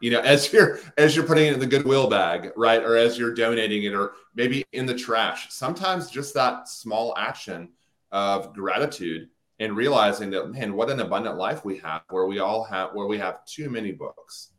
[0.00, 3.18] You know as you're as you're putting it in the goodwill bag right or as
[3.18, 7.70] you're donating it or maybe in the trash sometimes just that small action
[8.12, 9.28] of gratitude
[9.60, 13.06] and realizing that man what an abundant life we have where we all have where
[13.06, 14.50] we have too many books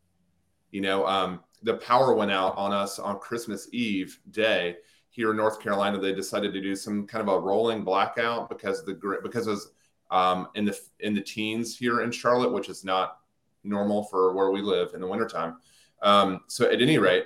[0.71, 4.75] you know um, the power went out on us on christmas eve day
[5.13, 8.83] here in North Carolina, they decided to do some kind of a rolling blackout because
[8.83, 9.71] the because it was
[10.09, 13.19] um, in the in the teens here in Charlotte, which is not
[13.63, 15.57] normal for where we live in the wintertime.
[16.01, 17.25] Um, so at any rate,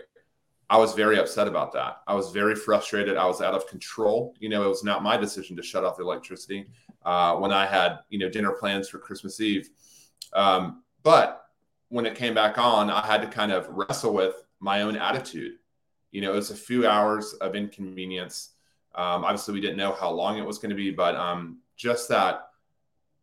[0.69, 2.01] I was very upset about that.
[2.07, 3.15] I was very frustrated.
[3.15, 4.35] I was out of control.
[4.37, 6.67] You know, it was not my decision to shut off the electricity
[7.07, 9.69] uh, when I had you know dinner plans for Christmas Eve.
[10.33, 11.43] Um, but
[11.89, 15.53] when it came back on, I had to kind of wrestle with my own attitude
[16.11, 18.51] you know, it was a few hours of inconvenience.
[18.95, 22.09] Um, obviously, we didn't know how long it was going to be, but um, just
[22.09, 22.49] that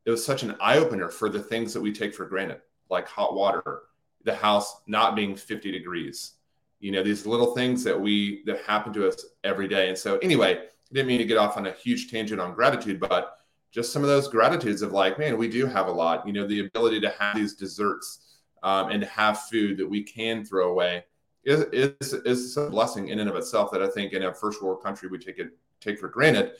[0.04, 3.08] it was such an eye opener for the things that we take for granted, like
[3.08, 3.82] hot water,
[4.22, 6.34] the house not being 50 degrees.
[6.80, 9.88] You know, these little things that we that happen to us every day.
[9.88, 13.38] And so, anyway, didn't mean to get off on a huge tangent on gratitude, but
[13.74, 16.26] just some of those gratitudes of like, man, we do have a lot.
[16.26, 20.04] You know, the ability to have these desserts um, and to have food that we
[20.04, 21.04] can throw away
[21.42, 21.62] is,
[22.00, 24.82] is, is a blessing in and of itself that I think in a first world
[24.82, 26.52] country we take it take for granted.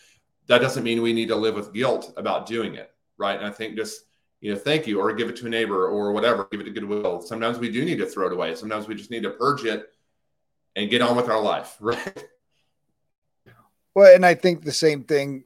[0.49, 3.39] That doesn't mean we need to live with guilt about doing it, right?
[3.39, 4.03] And I think just
[4.41, 6.71] you know, thank you, or give it to a neighbor, or whatever, give it to
[6.71, 7.23] goodwill.
[7.23, 8.55] Sometimes we do need to throw it away.
[8.55, 9.87] Sometimes we just need to purge it
[10.77, 12.27] and get on with our life, right?
[13.95, 15.45] Well, and I think the same thing?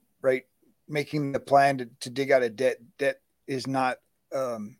[0.88, 3.98] Making the plan to, to dig out of debt, debt is not,
[4.35, 4.77] um,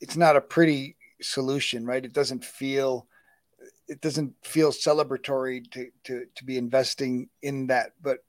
[0.00, 2.04] it's not a pretty solution, right?
[2.04, 3.06] It doesn't feel
[3.86, 8.24] it doesn't feel celebratory to to to be investing in that but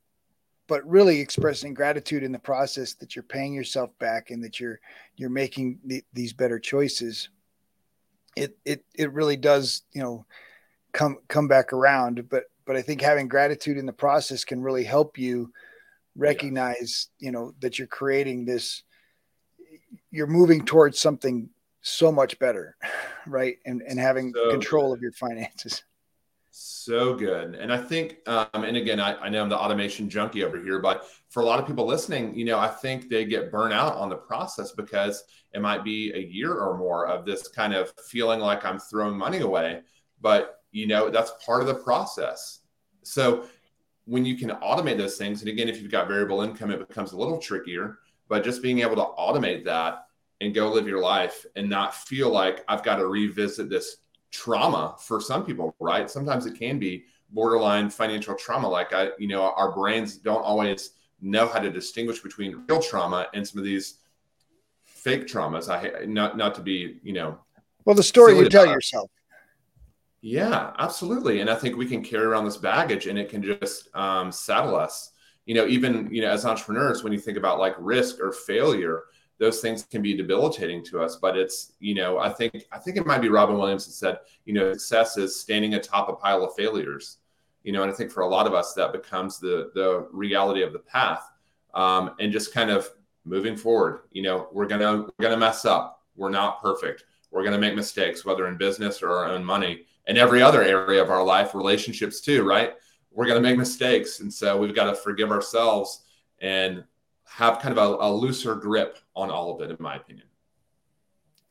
[0.68, 4.82] but really expressing gratitude in the process that you're paying yourself back and that you're
[5.16, 7.30] you're making the, these better choices
[8.36, 10.26] it it it really does you know
[10.96, 12.28] come come back around.
[12.30, 15.52] But but I think having gratitude in the process can really help you
[16.16, 17.26] recognize, yeah.
[17.26, 18.84] you know, that you're creating this.
[20.12, 21.50] You're moving towards something
[21.82, 22.76] so much better,
[23.28, 23.58] right?
[23.66, 24.98] And and having so control good.
[24.98, 25.84] of your finances.
[26.58, 27.56] So good.
[27.56, 30.80] And I think, um, and again, I, I know I'm the automation junkie over here,
[30.80, 33.96] but for a lot of people listening, you know, I think they get burnt out
[33.96, 35.22] on the process because
[35.54, 39.18] it might be a year or more of this kind of feeling like I'm throwing
[39.18, 39.82] money away.
[40.22, 42.62] But, you know, that's part of the process.
[43.04, 43.48] So
[44.06, 47.12] when you can automate those things, and again, if you've got variable income, it becomes
[47.12, 50.08] a little trickier, but just being able to automate that
[50.42, 53.98] and go live your life and not feel like I've got to revisit this
[54.32, 56.10] trauma for some people, right?
[56.10, 58.68] Sometimes it can be borderline financial trauma.
[58.68, 60.92] Like I, you know, our brains don't always
[61.22, 64.00] know how to distinguish between real trauma and some of these
[64.84, 65.70] fake traumas.
[65.70, 67.40] I not not to be, you know,
[67.86, 69.10] well, the story you tell yourself.
[70.26, 71.42] Yeah, absolutely.
[71.42, 74.76] And I think we can carry around this baggage and it can just um, saddle
[74.76, 75.12] us.
[75.46, 79.04] You know, even, you know, as entrepreneurs, when you think about like risk or failure,
[79.38, 82.96] those things can be debilitating to us but it's you know i think i think
[82.96, 86.42] it might be robin williams that said you know success is standing atop a pile
[86.46, 87.18] of failures
[87.62, 90.62] you know and i think for a lot of us that becomes the the reality
[90.62, 91.34] of the path
[91.74, 92.88] um, and just kind of
[93.26, 97.58] moving forward you know we're gonna we're gonna mess up we're not perfect we're gonna
[97.60, 101.24] make mistakes whether in business or our own money and every other area of our
[101.24, 102.74] life relationships too right
[103.12, 106.04] we're gonna make mistakes and so we've got to forgive ourselves
[106.40, 106.84] and
[107.26, 110.28] have kind of a, a looser grip on all of it, in my opinion.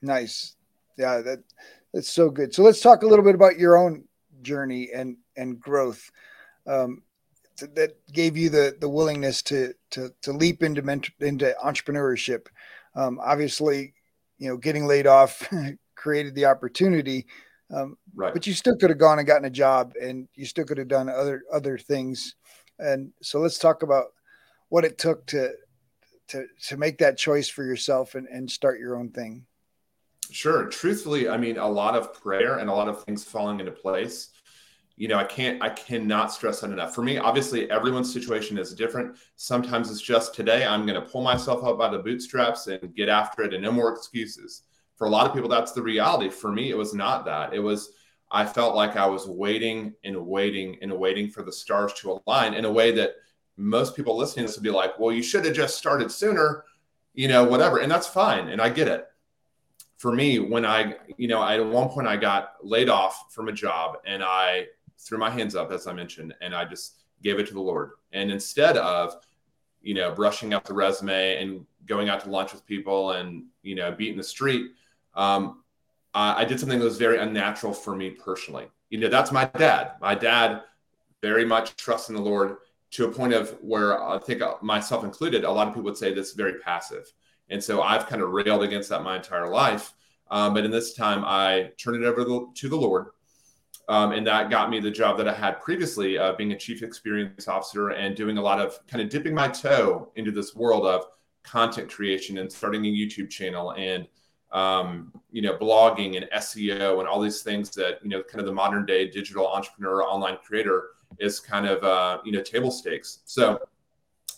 [0.01, 0.57] Nice.
[0.97, 1.43] Yeah, that
[1.93, 2.55] that's so good.
[2.55, 4.05] So let's talk a little bit about your own
[4.43, 6.11] journey and and growth.
[6.67, 7.03] Um,
[7.75, 10.81] that gave you the the willingness to to to leap into
[11.21, 12.47] into entrepreneurship.
[12.95, 13.95] Um, obviously,
[14.39, 15.49] you know, getting laid off
[15.97, 17.27] created the opportunity,
[17.75, 18.33] um, right.
[18.33, 20.89] but you still could have gone and gotten a job, and you still could have
[20.89, 22.37] done other other things.
[22.79, 24.07] And so, let's talk about
[24.69, 25.53] what it took to
[26.29, 29.45] to to make that choice for yourself and, and start your own thing?
[30.31, 30.67] Sure.
[30.67, 34.31] Truthfully, I mean, a lot of prayer and a lot of things falling into place.
[34.97, 36.95] You know, I can't, I cannot stress that enough.
[36.95, 39.17] For me, obviously, everyone's situation is different.
[39.37, 43.09] Sometimes it's just today, I'm going to pull myself up by the bootstraps and get
[43.09, 44.63] after it and no more excuses.
[44.97, 46.31] For a lot of people, that's the reality.
[46.31, 47.53] For me, it was not that.
[47.53, 47.91] It was,
[48.31, 52.55] I felt like I was waiting and waiting and waiting for the stars to align
[52.55, 53.15] in a way that
[53.57, 56.65] most people listening to this would be like, well, you should have just started sooner,
[57.13, 57.79] you know, whatever.
[57.79, 58.49] And that's fine.
[58.49, 59.07] And I get it.
[59.97, 63.53] For me, when I, you know, at one point I got laid off from a
[63.53, 64.67] job and I
[64.99, 67.93] threw my hands up, as I mentioned, and I just gave it to the Lord.
[68.13, 69.17] And instead of,
[69.81, 73.75] you know, brushing up the resume and going out to lunch with people and, you
[73.75, 74.73] know, beating the street,
[75.15, 75.63] um,
[76.13, 78.69] I, I did something that was very unnatural for me personally.
[78.91, 79.93] You know, that's my dad.
[80.01, 80.63] My dad
[81.23, 82.57] very much trusts in the Lord
[82.93, 86.15] to a point of where I think myself included, a lot of people would say
[86.15, 87.11] this very passive.
[87.49, 89.95] And so I've kind of railed against that my entire life.
[90.31, 92.25] Um, but in this time, I turned it over
[92.55, 93.07] to the Lord.
[93.89, 96.83] Um, and that got me the job that I had previously, uh, being a chief
[96.83, 100.87] experience officer and doing a lot of kind of dipping my toe into this world
[100.87, 101.05] of
[101.43, 104.07] content creation and starting a YouTube channel and
[104.55, 108.47] um, you know blogging and SEO and all these things that you know kind of
[108.47, 113.19] the modern day digital entrepreneur online creator is kind of uh, you know table stakes.
[113.27, 113.61] So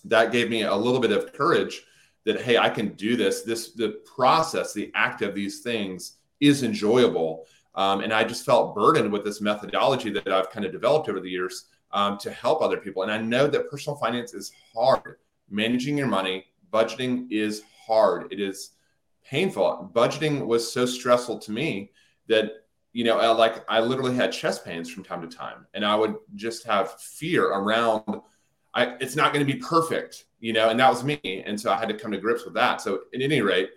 [0.07, 1.85] that gave me a little bit of courage
[2.25, 3.43] that hey, I can do this.
[3.43, 8.75] This the process, the act of these things is enjoyable, um, and I just felt
[8.75, 12.63] burdened with this methodology that I've kind of developed over the years um, to help
[12.63, 13.03] other people.
[13.03, 15.17] And I know that personal finance is hard.
[15.51, 18.33] Managing your money, budgeting is hard.
[18.33, 18.73] It is
[19.29, 19.91] painful.
[19.95, 21.91] Budgeting was so stressful to me
[22.29, 22.53] that
[22.97, 25.95] you know, uh, like I literally had chest pains from time to time, and I
[25.95, 28.23] would just have fear around.
[28.73, 31.71] I, it's not going to be perfect, you know, and that was me, and so
[31.71, 32.81] I had to come to grips with that.
[32.81, 33.69] So, at any rate,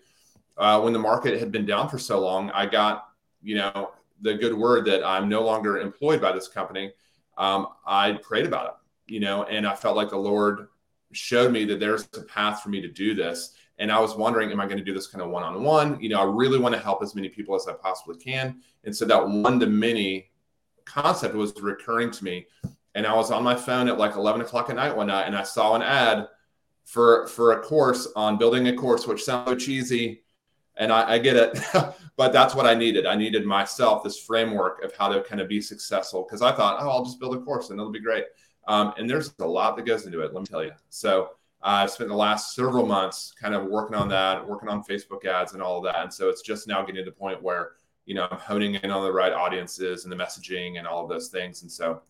[0.58, 3.10] uh, when the market had been down for so long, I got,
[3.42, 6.94] you know, the good word that I'm no longer employed by this company.
[7.38, 10.70] Um, I prayed about it, you know, and I felt like the Lord
[11.12, 13.54] showed me that there's a path for me to do this.
[13.80, 16.00] And I was wondering, am I going to do this kind of one on one?
[16.02, 18.62] You know, I really want to help as many people as I possibly can.
[18.84, 20.30] And so that one to many
[20.86, 22.48] concept was recurring to me.
[22.96, 25.36] And I was on my phone at like 11 o'clock at night one night and
[25.36, 26.28] I saw an ad
[26.84, 30.24] for for a course on building a course, which sounds so cheesy.
[30.76, 31.60] And I, I get it,
[32.18, 33.06] but that's what I needed.
[33.06, 36.82] I needed myself this framework of how to kind of be successful because I thought,
[36.82, 38.26] oh, I'll just build a course and it'll be great.
[38.68, 40.72] Um, and there's a lot that goes into it, let me tell you.
[40.90, 41.32] So
[41.62, 45.54] I've spent the last several months kind of working on that, working on Facebook ads
[45.54, 46.04] and all of that.
[46.04, 47.72] And so it's just now getting to the point where,
[48.06, 51.10] you know, I'm honing in on the right audiences and the messaging and all of
[51.10, 51.62] those things.
[51.62, 52.02] And so,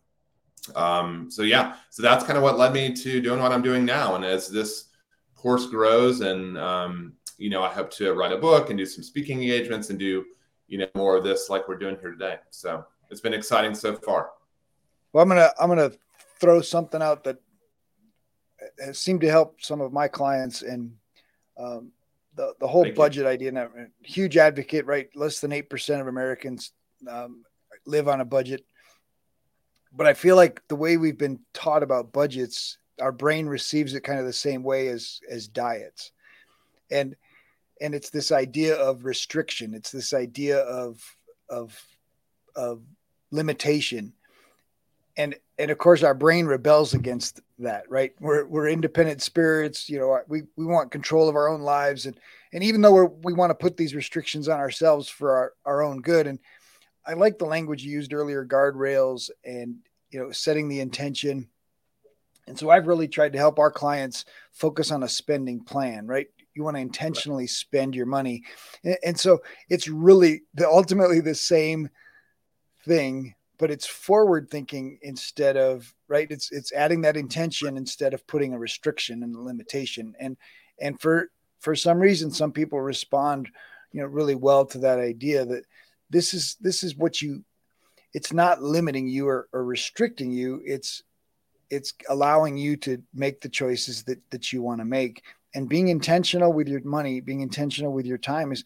[0.76, 3.86] um, so yeah, so that's kind of what led me to doing what I'm doing
[3.86, 4.16] now.
[4.16, 4.90] And as this
[5.36, 9.04] course grows and, um, you know, I hope to write a book and do some
[9.04, 10.26] speaking engagements and do,
[10.68, 12.38] you know, more of this like we're doing here today.
[12.52, 14.32] So it's been exciting so far.
[15.12, 15.92] Well, I'm gonna I'm gonna
[16.40, 17.38] throw something out that
[18.84, 20.94] has seemed to help some of my clients and
[21.58, 21.92] um,
[22.36, 23.30] the the whole Thank budget you.
[23.30, 23.50] idea.
[23.50, 25.10] And I'm a huge advocate, right?
[25.16, 26.72] Less than eight percent of Americans
[27.08, 27.44] um,
[27.86, 28.66] live on a budget,
[29.92, 34.04] but I feel like the way we've been taught about budgets, our brain receives it
[34.04, 36.12] kind of the same way as as diets,
[36.92, 37.16] and
[37.82, 39.74] and it's this idea of restriction.
[39.74, 41.04] It's this idea of
[41.50, 41.82] of
[42.56, 42.82] of
[43.32, 44.14] limitation
[45.20, 48.14] and and of course our brain rebels against that right?
[48.20, 52.06] We're we're independent spirits you know we we want control of our own lives.
[52.06, 52.20] And
[52.54, 55.84] and even though we're, we want to put these restrictions on ourselves for our, our
[55.84, 56.40] own good and
[57.06, 59.78] i like the language you used earlier guardrails and
[60.10, 61.48] you know setting the intention.
[62.48, 66.28] And so i've really tried to help our clients focus on a spending plan right?
[66.56, 68.44] You want to intentionally spend your money.
[68.84, 69.40] And, and so
[69.70, 71.90] it's really the ultimately the same
[72.86, 78.26] thing but it's forward thinking instead of right it's it's adding that intention instead of
[78.26, 80.16] putting a restriction and a limitation.
[80.20, 80.38] And
[80.80, 81.30] and for
[81.60, 83.50] for some reason some people respond
[83.92, 85.66] you know really well to that idea that
[86.10, 87.44] this is this is what you
[88.14, 90.62] it's not limiting you or, or restricting you.
[90.66, 91.04] It's
[91.70, 95.22] it's allowing you to make the choices that that you want to make.
[95.54, 98.64] And being intentional with your money being intentional with your time is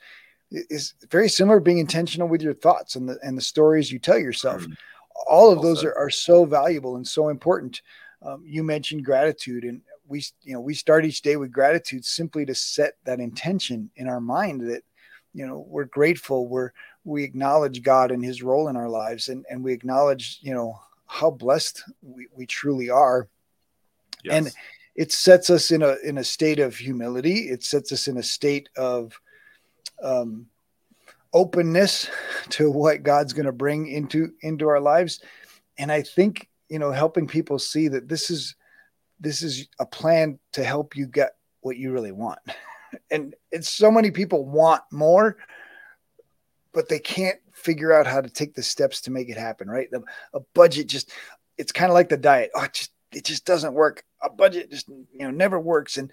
[0.54, 4.18] is very similar being intentional with your thoughts and the and the stories you tell
[4.18, 4.62] yourself.
[4.62, 4.74] Mm-hmm.
[5.28, 7.82] All of those are, are so valuable and so important.
[8.22, 12.46] Um, you mentioned gratitude, and we you know we start each day with gratitude simply
[12.46, 14.84] to set that intention in our mind that
[15.34, 16.72] you know we're grateful, we're
[17.04, 20.80] we acknowledge God and His role in our lives, and and we acknowledge you know
[21.08, 23.28] how blessed we, we truly are,
[24.24, 24.34] yes.
[24.36, 24.52] and
[24.96, 27.50] it sets us in a in a state of humility.
[27.50, 29.20] It sets us in a state of
[30.04, 30.48] um,
[31.34, 32.10] openness
[32.50, 35.22] to what God's going to bring into into our lives,
[35.78, 38.56] and I think you know helping people see that this is
[39.20, 42.40] this is a plan to help you get what you really want,
[43.12, 45.38] and it's so many people want more,
[46.74, 49.70] but they can't figure out how to take the steps to make it happen.
[49.70, 49.90] Right,
[50.34, 51.12] a, budget just
[51.58, 52.52] it's kind of like the diet.
[52.56, 54.04] Oh, it just it just doesn't work.
[54.22, 56.12] A budget just you know never works, and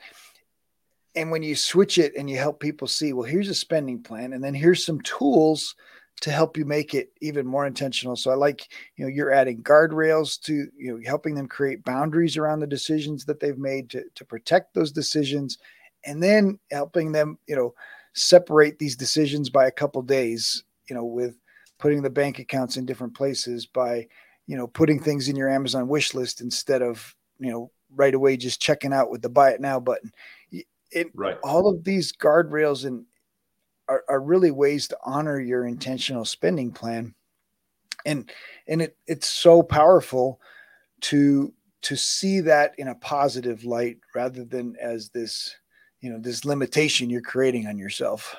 [1.15, 4.33] and when you switch it and you help people see well here's a spending plan
[4.33, 5.75] and then here's some tools
[6.21, 8.15] to help you make it even more intentional.
[8.17, 12.37] So i like you know you're adding guardrails to you know helping them create boundaries
[12.37, 15.59] around the decisions that they've made to, to protect those decisions
[16.05, 17.75] and then helping them you know
[18.13, 21.37] separate these decisions by a couple days you know with
[21.79, 24.07] putting the bank accounts in different places by
[24.47, 28.37] you know putting things in your amazon wish list instead of you know right away
[28.37, 30.13] just checking out with the buy it now button
[30.91, 31.38] it, right.
[31.43, 33.05] all of these guardrails and
[33.88, 37.14] are, are really ways to honor your intentional spending plan.
[38.07, 38.30] And
[38.66, 40.41] and it it's so powerful
[41.03, 45.55] to to see that in a positive light rather than as this
[46.01, 48.34] you know this limitation you're creating on yourself.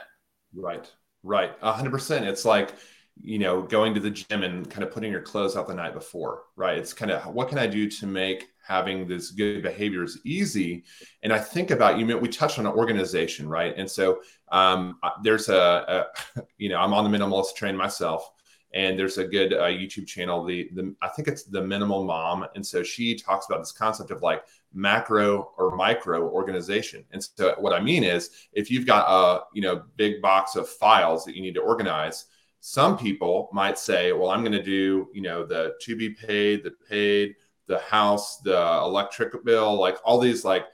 [0.55, 0.91] Right.
[1.23, 1.59] Right.
[1.61, 2.73] 100% it's like
[3.21, 5.93] you know going to the gym and kind of putting your clothes out the night
[5.93, 6.77] before right?
[6.77, 10.83] It's kind of what can i do to make having this good behaviors easy?
[11.23, 13.73] And i think about you we touched on an organization right?
[13.77, 18.29] And so um, there's a, a, you know i'm on the minimalist train myself
[18.73, 22.45] and there's a good uh, youtube channel the, the i think it's the minimal mom
[22.55, 24.43] and so she talks about this concept of like
[24.73, 27.03] macro or micro organization.
[27.11, 30.67] And so what i mean is if you've got a you know big box of
[30.67, 32.25] files that you need to organize
[32.61, 36.63] some people might say well i'm going to do you know the to be paid
[36.63, 37.35] the paid
[37.71, 40.65] the house, the electric bill, like all these like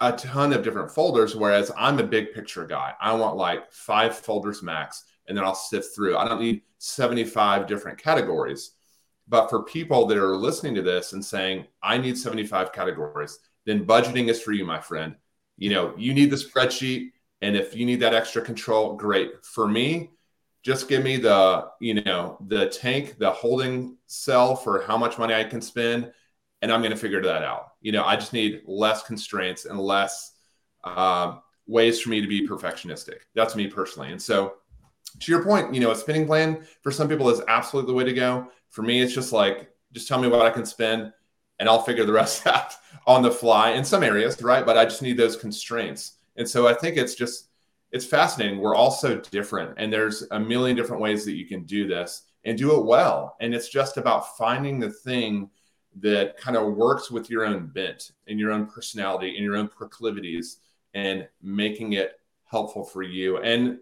[0.00, 1.36] a ton of different folders.
[1.36, 2.94] Whereas I'm a big picture guy.
[3.00, 6.16] I want like five folders max, and then I'll sift through.
[6.16, 8.72] I don't need 75 different categories.
[9.28, 13.86] But for people that are listening to this and saying, I need 75 categories, then
[13.86, 15.14] budgeting is for you, my friend.
[15.56, 17.10] You know, you need the spreadsheet.
[17.40, 19.44] And if you need that extra control, great.
[19.44, 20.10] For me,
[20.62, 25.34] just give me the you know the tank the holding cell for how much money
[25.34, 26.12] i can spend
[26.62, 27.72] and i'm going to figure that out.
[27.80, 30.32] You know i just need less constraints and less
[30.84, 33.18] uh, ways for me to be perfectionistic.
[33.34, 34.10] That's me personally.
[34.10, 34.54] And so
[35.20, 38.04] to your point you know a spending plan for some people is absolutely the way
[38.04, 38.48] to go.
[38.70, 41.12] For me it's just like just tell me what i can spend
[41.58, 42.72] and i'll figure the rest out
[43.06, 44.64] on the fly in some areas right?
[44.64, 46.18] But i just need those constraints.
[46.36, 47.48] And so i think it's just
[47.92, 48.58] it's fascinating.
[48.58, 52.22] We're all so different, and there's a million different ways that you can do this
[52.44, 53.36] and do it well.
[53.40, 55.50] And it's just about finding the thing
[56.00, 59.68] that kind of works with your own bent and your own personality and your own
[59.68, 60.58] proclivities
[60.94, 62.18] and making it
[62.50, 63.38] helpful for you.
[63.38, 63.78] And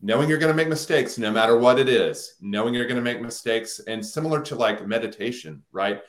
[0.00, 3.02] knowing you're going to make mistakes no matter what it is, knowing you're going to
[3.02, 3.80] make mistakes.
[3.80, 6.00] And similar to like meditation, right?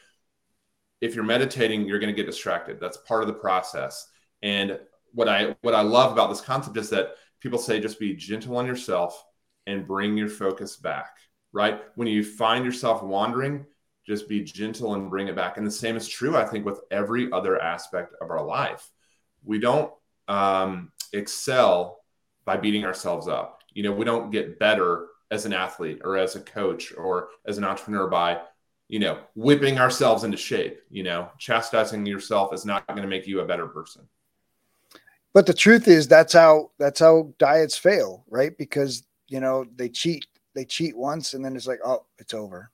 [1.02, 2.80] If you're meditating, you're going to get distracted.
[2.80, 4.08] That's part of the process.
[4.44, 4.80] And
[5.14, 8.58] what I what I love about this concept is that people say just be gentle
[8.58, 9.24] on yourself
[9.68, 11.18] and bring your focus back,
[11.52, 11.82] right?
[11.96, 13.66] When you find yourself wandering,
[14.06, 15.58] just be gentle and bring it back.
[15.58, 18.90] And the same is true, I think, with every other aspect of our life.
[19.44, 19.92] We don't
[20.28, 22.00] um, excel
[22.46, 23.62] by beating ourselves up.
[23.74, 27.58] You know, we don't get better as an athlete or as a coach or as
[27.60, 28.42] an entrepreneur by,
[28.88, 30.82] you know, whipping ourselves into shape.
[30.90, 34.08] You know, chastising yourself is not going to make you a better person.
[35.34, 38.58] But the truth is, that's how that's how diets fail, right?
[38.58, 40.26] Because you know they cheat,
[40.56, 42.72] they cheat once, and then it's like, oh, it's over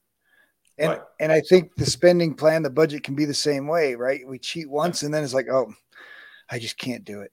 [0.78, 1.02] and right.
[1.20, 4.28] and I think the spending plan, the budget can be the same way, right?
[4.28, 5.74] We cheat once and then it's like, oh,
[6.50, 7.32] I just can't do it.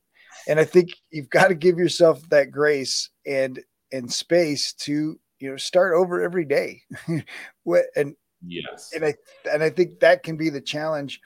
[0.49, 3.61] And I think you've got to give yourself that grace and
[3.93, 6.83] and space to you know start over every day.
[7.65, 8.15] what and
[8.47, 9.15] yes, and I
[9.53, 11.21] and I think that can be the challenge.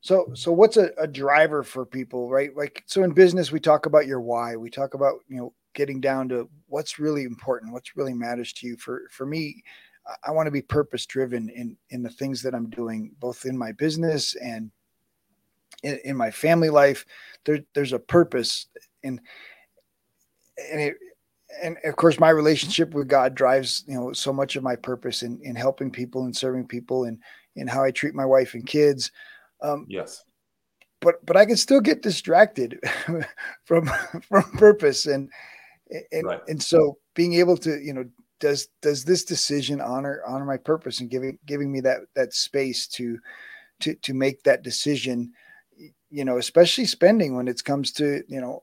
[0.00, 2.56] So so what's a, a driver for people, right?
[2.56, 4.56] Like so in business, we talk about your why.
[4.56, 8.66] We talk about you know getting down to what's really important, what's really matters to
[8.66, 8.76] you.
[8.76, 9.62] For for me,
[10.24, 13.56] I want to be purpose driven in in the things that I'm doing, both in
[13.56, 14.70] my business and
[15.82, 17.04] in, in my family life.
[17.44, 18.66] There, there's a purpose,
[19.04, 19.20] and
[20.70, 20.96] and it,
[21.62, 25.22] and of course, my relationship with God drives you know so much of my purpose
[25.22, 27.18] in in helping people and serving people, and
[27.56, 29.10] in how I treat my wife and kids.
[29.62, 30.24] Um, yes.
[31.00, 32.78] But but I can still get distracted
[33.64, 33.90] from
[34.28, 35.30] from purpose and
[36.12, 36.40] and right.
[36.48, 38.04] and so being able to you know
[38.38, 42.86] does does this decision honor honor my purpose and giving giving me that that space
[42.86, 43.18] to
[43.80, 45.32] to to make that decision
[46.10, 48.62] you know especially spending when it comes to you know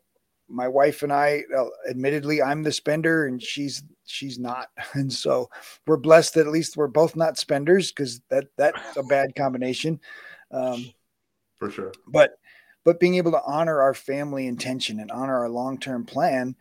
[0.49, 1.43] my wife and I
[1.89, 5.49] admittedly I'm the spender and she's she's not and so
[5.85, 9.99] we're blessed that at least we're both not spenders because that that's a bad combination
[10.51, 10.85] um
[11.57, 12.31] for sure but
[12.85, 16.55] but being able to honor our family intention and honor our long-term plan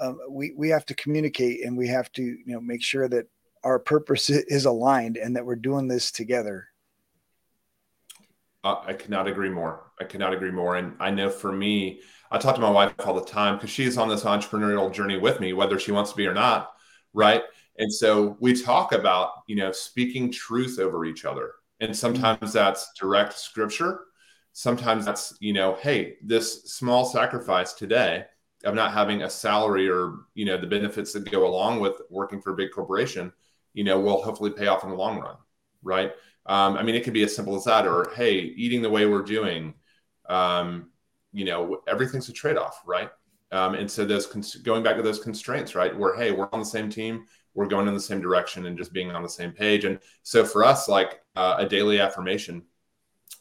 [0.00, 3.26] um, we we have to communicate and we have to you know make sure that
[3.64, 6.68] our purpose is aligned and that we're doing this together.
[8.64, 9.92] I cannot agree more.
[10.00, 10.76] I cannot agree more.
[10.76, 13.96] And I know for me, I talk to my wife all the time because she's
[13.96, 16.72] on this entrepreneurial journey with me, whether she wants to be or not.
[17.14, 17.42] Right.
[17.78, 21.52] And so we talk about, you know, speaking truth over each other.
[21.80, 24.00] And sometimes that's direct scripture.
[24.52, 28.24] Sometimes that's, you know, hey, this small sacrifice today
[28.64, 32.40] of not having a salary or you know the benefits that go along with working
[32.40, 33.32] for a big corporation
[33.72, 35.36] you know will hopefully pay off in the long run
[35.82, 36.12] right?
[36.46, 39.06] Um, i mean it could be as simple as that or hey eating the way
[39.06, 39.74] we're doing
[40.28, 40.90] um,
[41.32, 43.10] you know everything's a trade-off right?
[43.50, 45.96] Um, and so those cons- going back to those constraints right?
[45.96, 47.26] Where hey we're on the same team
[47.58, 50.44] we're going in the same direction and just being on the same page and so
[50.44, 52.62] for us like uh, a daily affirmation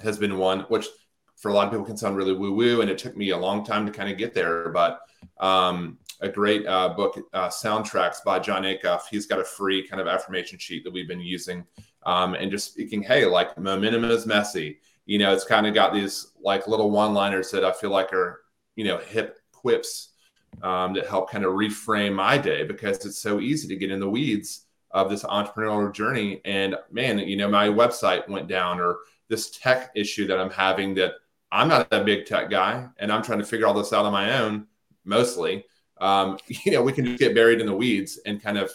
[0.01, 0.87] has been one which
[1.35, 3.37] for a lot of people can sound really woo woo and it took me a
[3.37, 5.01] long time to kind of get there but
[5.39, 9.01] um, a great uh, book, uh, Soundtracks by Jon Acuff.
[9.09, 11.63] He's got a free kind of affirmation sheet that we've been using.
[12.07, 14.79] Um, and just speaking, hey, like momentum is messy.
[15.05, 18.13] You know, it's kind of got these like little one liners that I feel like
[18.13, 18.41] are,
[18.75, 20.13] you know, hip quips
[20.61, 23.99] um, that help kind of reframe my day because it's so easy to get in
[23.99, 26.41] the weeds of this entrepreneurial journey.
[26.45, 30.95] And man, you know, my website went down or this tech issue that I'm having
[30.95, 31.13] that
[31.51, 34.11] I'm not a big tech guy and I'm trying to figure all this out on
[34.11, 34.67] my own
[35.05, 35.65] mostly,
[35.99, 38.71] um, you know, we can just get buried in the weeds and kind of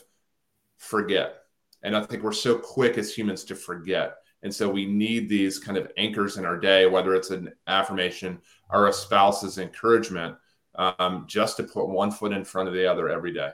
[0.78, 1.36] forget.
[1.82, 4.16] And I think we're so quick as humans to forget.
[4.42, 8.40] And so we need these kind of anchors in our day, whether it's an affirmation
[8.70, 10.36] or a spouse's encouragement,
[10.74, 13.50] um, just to put one foot in front of the other every day.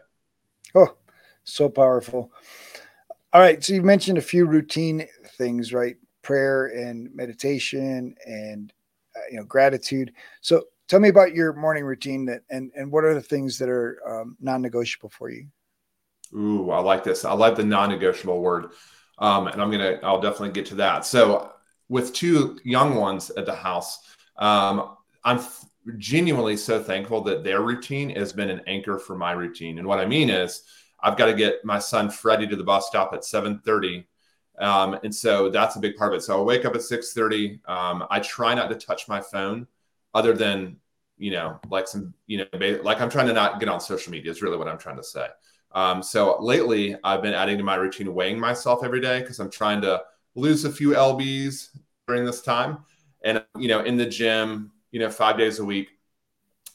[0.74, 0.94] Oh,
[1.44, 2.32] so powerful.
[3.32, 3.62] All right.
[3.62, 5.06] So you mentioned a few routine
[5.36, 5.96] things, right?
[6.22, 8.72] Prayer and meditation and,
[9.16, 10.12] uh, you know, gratitude.
[10.40, 13.68] So tell me about your morning routine that and and what are the things that
[13.68, 15.46] are um, non-negotiable for you
[16.34, 18.70] ooh i like this i like the non-negotiable word
[19.18, 21.52] um, and i'm gonna i'll definitely get to that so
[21.88, 24.00] with two young ones at the house
[24.36, 25.40] um, i'm
[25.96, 29.78] genuinely so thankful that their routine has been an anchor for my routine.
[29.78, 30.62] And what i mean is
[31.02, 34.04] i've got to get my son freddie to the bus stop at 7.30
[34.58, 36.22] um, and so that's a big part of it.
[36.22, 39.66] So i wake up at 6.30 um, i try not to touch my phone
[40.14, 40.76] other than
[41.18, 44.30] you know, like some, you know, like I'm trying to not get on social media
[44.30, 45.26] is really what I'm trying to say.
[45.72, 49.50] Um, so lately, I've been adding to my routine weighing myself every day because I'm
[49.50, 50.02] trying to
[50.34, 51.70] lose a few lbs
[52.06, 52.78] during this time,
[53.22, 55.88] and you know, in the gym, you know, five days a week.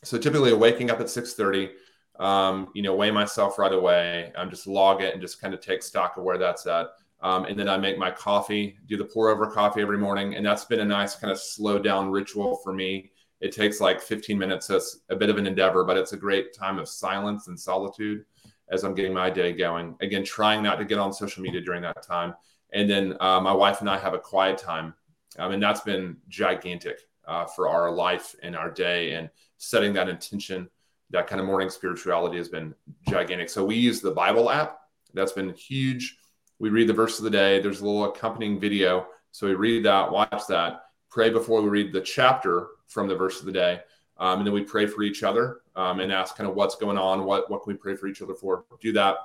[0.04, 1.72] So typically, waking up at 6:30,
[2.20, 4.32] um, you know, weigh myself right away.
[4.38, 6.88] I'm just log it and just kind of take stock of where that's at.
[7.22, 10.36] Um, and then I make my coffee, do the pour over coffee every morning.
[10.36, 13.12] And that's been a nice kind of slow down ritual for me.
[13.40, 14.68] It takes like 15 minutes.
[14.68, 17.58] So it's a bit of an endeavor, but it's a great time of silence and
[17.58, 18.26] solitude
[18.70, 19.96] as I'm getting my day going.
[20.02, 22.34] Again, trying not to get on social media during that time.
[22.74, 24.94] And then uh, my wife and I have a quiet time.
[25.40, 30.10] Um, and that's been gigantic uh, for our life and our day and setting that
[30.10, 30.70] intention.
[31.10, 32.74] That kind of morning spirituality has been
[33.08, 33.50] gigantic.
[33.50, 34.80] So we use the Bible app.
[35.14, 36.18] That's been huge.
[36.60, 37.62] We read the verse of the day.
[37.62, 39.08] There's a little accompanying video.
[39.32, 43.40] So we read that, watch that, pray before we read the chapter from the verse
[43.40, 43.82] of the day.
[44.18, 46.98] Um, and then we pray for each other um, and ask kind of what's going
[46.98, 48.66] on, what what can we pray for each other for?
[48.80, 49.18] Do that,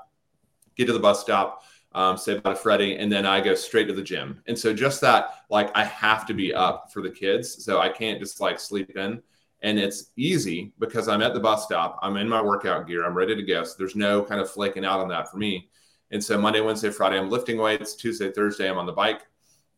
[0.76, 1.62] get to the bus stop,
[1.98, 4.40] um, say bye to Freddie, and then I go straight to the gym.
[4.46, 7.88] And so just that, like I have to be up for the kids, so I
[7.88, 9.20] can't just like sleep in.
[9.62, 13.14] And it's easy because I'm at the bus stop, I'm in my workout gear, I'm
[13.14, 13.64] ready to go.
[13.64, 15.70] So there's no kind of flaking out on that for me.
[16.12, 17.96] And so Monday, Wednesday, Friday, I'm lifting weights.
[17.96, 19.22] Tuesday, Thursday, I'm on the bike.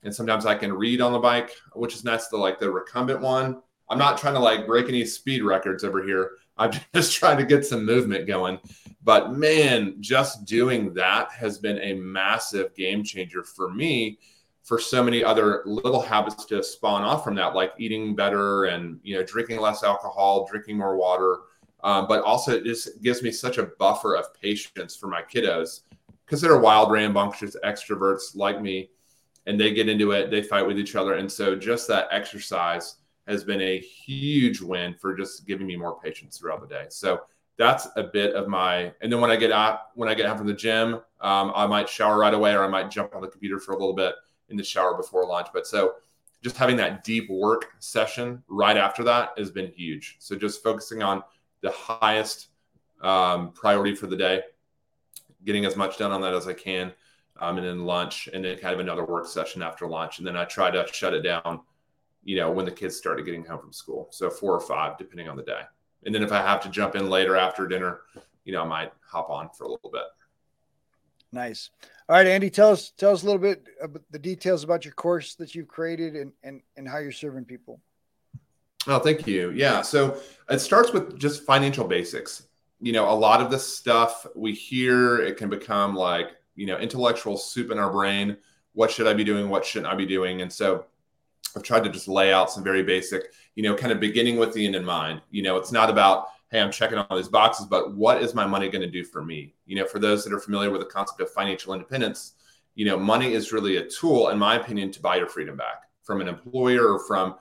[0.02, 2.28] And sometimes I can read on the bike, which is nice.
[2.28, 3.62] The like the recumbent one.
[3.88, 6.32] I'm not trying to like break any speed records over here.
[6.58, 8.58] I'm just trying to get some movement going.
[9.02, 14.18] But man, just doing that has been a massive game changer for me
[14.62, 19.00] for so many other little habits to spawn off from that, like eating better and
[19.02, 21.38] you know drinking less alcohol, drinking more water.
[21.82, 25.80] Um, but also, it just gives me such a buffer of patience for my kiddos
[26.26, 28.90] because they're wild, rambunctious extroverts like me,
[29.46, 32.96] and they get into it, they fight with each other, and so just that exercise
[33.26, 36.84] has been a huge win for just giving me more patience throughout the day.
[36.90, 37.20] So
[37.60, 38.90] that's a bit of my.
[39.02, 41.66] And then when I get out, when I get out from the gym, um, I
[41.66, 44.14] might shower right away, or I might jump on the computer for a little bit
[44.48, 45.48] in the shower before lunch.
[45.52, 45.96] But so
[46.42, 50.16] just having that deep work session right after that has been huge.
[50.20, 51.22] So just focusing on
[51.60, 52.48] the highest
[53.02, 54.40] um, priority for the day,
[55.44, 56.94] getting as much done on that as I can,
[57.40, 60.36] um, and then lunch, and then kind of another work session after lunch, and then
[60.36, 61.60] I try to shut it down
[62.22, 64.08] you know, when the kids started getting home from school.
[64.10, 65.62] So four or five, depending on the day.
[66.04, 68.00] And then if I have to jump in later after dinner,
[68.44, 70.02] you know, I might hop on for a little bit.
[71.32, 71.70] Nice.
[72.08, 74.94] All right, Andy, tell us tell us a little bit about the details about your
[74.94, 77.80] course that you've created and and and how you're serving people.
[78.86, 79.50] Oh, thank you.
[79.50, 82.46] Yeah, so it starts with just financial basics.
[82.80, 86.78] You know, a lot of this stuff we hear it can become like you know
[86.78, 88.36] intellectual soup in our brain.
[88.72, 89.48] What should I be doing?
[89.48, 90.42] What shouldn't I be doing?
[90.42, 90.86] And so
[91.56, 94.52] I've tried to just lay out some very basic, you know, kind of beginning with
[94.52, 95.20] the end in mind.
[95.30, 98.46] You know, it's not about, hey, I'm checking all these boxes, but what is my
[98.46, 99.54] money going to do for me?
[99.66, 102.34] You know, for those that are familiar with the concept of financial independence,
[102.74, 105.84] you know, money is really a tool, in my opinion, to buy your freedom back
[106.02, 107.36] from an employer or from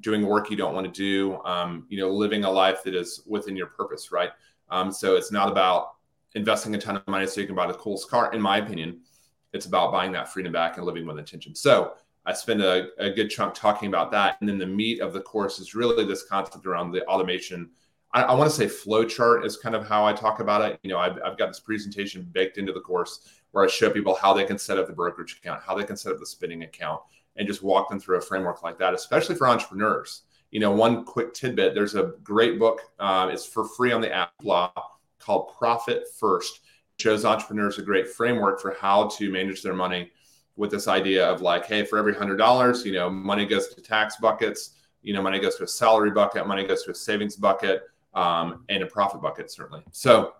[0.00, 3.22] doing work you don't want to do, um, you know, living a life that is
[3.26, 4.30] within your purpose, right?
[4.70, 5.94] Um, so it's not about
[6.34, 9.00] investing a ton of money so you can buy the coolest car, in my opinion.
[9.52, 11.54] It's about buying that freedom back and living with intention.
[11.54, 11.94] So
[12.26, 14.38] I spend a, a, good chunk talking about that.
[14.40, 17.70] And then the meat of the course is really this concept around the automation.
[18.12, 20.78] I, I want to say flow chart is kind of how I talk about it.
[20.82, 24.14] You know, I've, I've got this presentation baked into the course where I show people
[24.14, 26.62] how they can set up the brokerage account, how they can set up the spinning
[26.62, 27.02] account,
[27.36, 30.22] and just walk them through a framework like that, especially for entrepreneurs.
[30.50, 34.12] You know, one quick tidbit there's a great book, uh, it's for free on the
[34.12, 34.72] app law
[35.18, 36.60] called Profit First.
[37.00, 40.12] Shows entrepreneurs a great framework for how to manage their money
[40.56, 43.80] with this idea of like, hey, for every hundred dollars, you know, money goes to
[43.80, 44.70] tax buckets,
[45.02, 47.82] you know, money goes to a salary bucket, money goes to a savings bucket,
[48.14, 49.82] um, and a profit bucket certainly.
[49.90, 50.34] So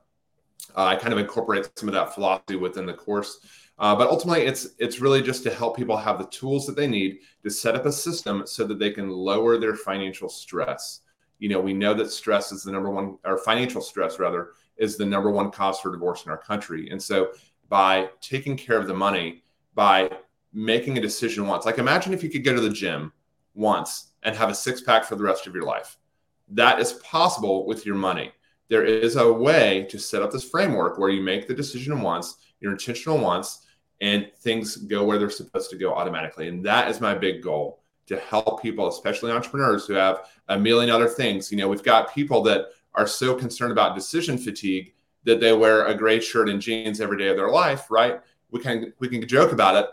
[0.77, 3.41] uh, I kind of incorporate some of that philosophy within the course.
[3.79, 6.87] Uh, but ultimately, it's it's really just to help people have the tools that they
[6.87, 11.01] need to set up a system so that they can lower their financial stress.
[11.41, 14.97] You know, we know that stress is the number one, or financial stress rather, is
[14.97, 16.89] the number one cause for divorce in our country.
[16.91, 17.31] And so,
[17.69, 19.43] by taking care of the money,
[19.75, 20.11] by
[20.53, 21.65] making a decision once.
[21.65, 23.13] Like imagine if you could go to the gym
[23.55, 25.97] once and have a six pack for the rest of your life.
[26.49, 28.33] That is possible with your money.
[28.69, 32.37] There is a way to set up this framework where you make the decision once,
[32.61, 33.67] you're intentional once,
[34.01, 36.49] and things go where they're supposed to go automatically.
[36.49, 40.91] And that is my big goal to help people, especially entrepreneurs who have a million
[40.91, 41.51] other things.
[41.51, 44.93] You know, we've got people that are so concerned about decision fatigue
[45.25, 48.21] that they wear a gray shirt and jeans every day of their life, right?
[48.55, 49.87] We can we can joke about it,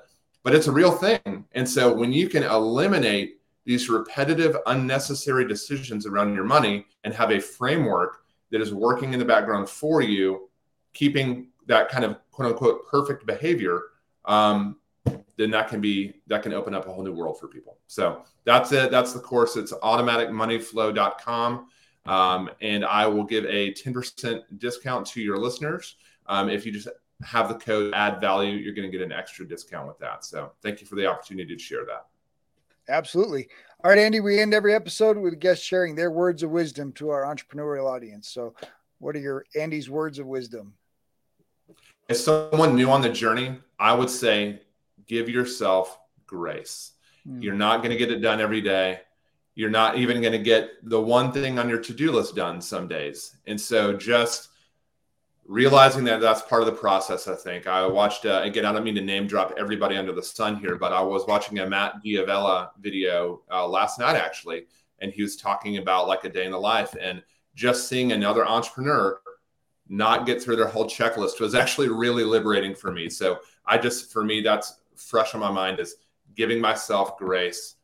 [0.44, 1.46] but it's a real thing.
[1.54, 7.32] And so when you can eliminate these repetitive, unnecessary decisions around your money and have
[7.32, 10.48] a framework that is working in the background for you,
[10.94, 13.82] keeping that kind of quote unquote perfect behavior,
[14.26, 14.78] um,
[15.38, 17.80] then that can be that can open up a whole new world for people.
[17.88, 18.92] So that's it.
[18.92, 19.56] That's the course.
[19.56, 21.68] It's automaticmoneyflow.com.
[22.06, 25.96] Um, and I will give a 10% discount to your listeners.
[26.28, 26.88] Um, if you just
[27.24, 30.26] have the code add value, you're going to get an extra discount with that.
[30.26, 32.06] So thank you for the opportunity to share that.
[32.90, 33.48] Absolutely.
[33.84, 37.10] All right, Andy, we end every episode with guests sharing their words of wisdom to
[37.10, 38.30] our entrepreneurial audience.
[38.30, 38.54] So,
[39.00, 40.74] what are your Andy's words of wisdom?
[42.08, 44.62] As someone new on the journey, I would say
[45.08, 45.98] give yourself
[46.28, 46.92] grace.
[47.28, 47.42] Mm.
[47.42, 49.00] You're not going to get it done every day.
[49.56, 52.62] You're not even going to get the one thing on your to do list done
[52.62, 53.36] some days.
[53.48, 54.50] And so, just
[55.52, 57.28] realizing that that's part of the process.
[57.28, 58.64] I think I watched uh, again.
[58.64, 61.60] I don't mean to name drop everybody under the sun here, but I was watching
[61.60, 64.68] a Matt D'Avella video uh, last night actually,
[65.00, 67.22] and he was talking about like a day in the life and
[67.54, 69.20] just seeing another entrepreneur
[69.90, 73.10] not get through their whole checklist was actually really liberating for me.
[73.10, 75.98] So I just for me that's fresh on my mind is
[76.34, 77.76] giving myself grace,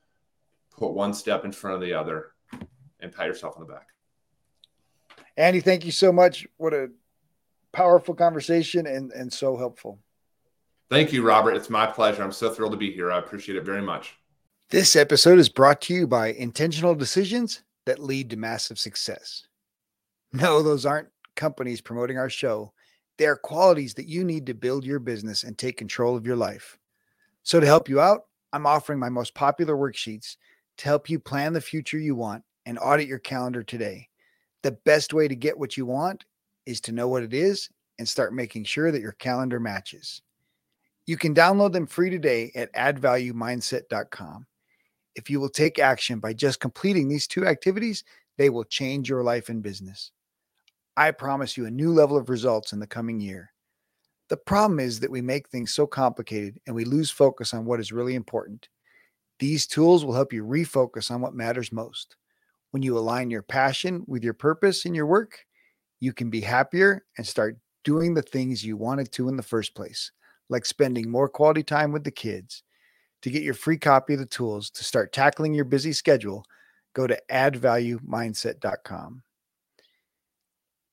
[0.71, 2.31] put one step in front of the other,
[3.01, 3.87] and pat yourself on the back.
[5.35, 6.47] Andy, thank you so much.
[6.55, 6.91] What a
[7.77, 9.99] powerful conversation and, and so helpful.
[10.89, 11.55] Thank you, Robert.
[11.55, 12.23] It's my pleasure.
[12.23, 13.11] I'm so thrilled to be here.
[13.11, 14.15] I appreciate it very much.
[14.71, 19.45] This episode is brought to you by intentional decisions that lead to massive success.
[20.33, 22.73] No, those aren't companies promoting our show.
[23.19, 26.35] They are qualities that you need to build your business and take control of your
[26.35, 26.79] life.
[27.43, 28.23] So, to help you out,
[28.53, 30.35] I'm offering my most popular worksheets
[30.79, 34.09] to help you plan the future you want and audit your calendar today.
[34.63, 36.25] The best way to get what you want
[36.67, 40.21] is to know what it is and start making sure that your calendar matches.
[41.05, 44.45] You can download them free today at addvaluemindset.com.
[45.15, 48.03] If you will take action by just completing these two activities,
[48.37, 50.11] they will change your life and business.
[50.95, 53.51] I promise you a new level of results in the coming year.
[54.29, 57.79] The problem is that we make things so complicated and we lose focus on what
[57.79, 58.67] is really important.
[59.39, 62.17] These tools will help you refocus on what matters most.
[62.71, 65.45] When you align your passion with your purpose in your work,
[65.99, 69.75] you can be happier and start doing the things you wanted to in the first
[69.75, 70.11] place,
[70.49, 72.63] like spending more quality time with the kids.
[73.23, 76.45] To get your free copy of the tools to start tackling your busy schedule,
[76.93, 79.23] go to addvaluemindset.com.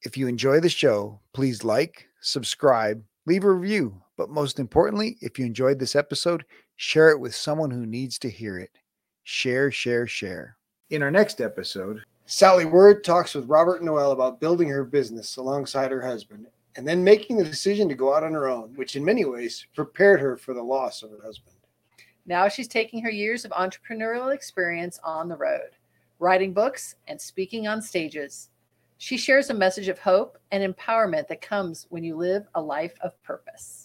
[0.03, 5.39] If you enjoy the show, please like, subscribe, leave a review, but most importantly, if
[5.39, 6.45] you enjoyed this episode,
[6.77, 8.71] share it with someone who needs to hear it.
[9.25, 10.57] Share, share, share.
[10.91, 15.91] In our next episode, Sally Word talks with Robert Noel about building her business alongside
[15.91, 19.05] her husband and then making the decision to go out on her own, which in
[19.05, 21.55] many ways prepared her for the loss of her husband.
[22.25, 25.77] Now she's taking her years of entrepreneurial experience on the road,
[26.19, 28.49] writing books and speaking on stages.
[28.97, 32.95] She shares a message of hope and empowerment that comes when you live a life
[33.03, 33.84] of purpose.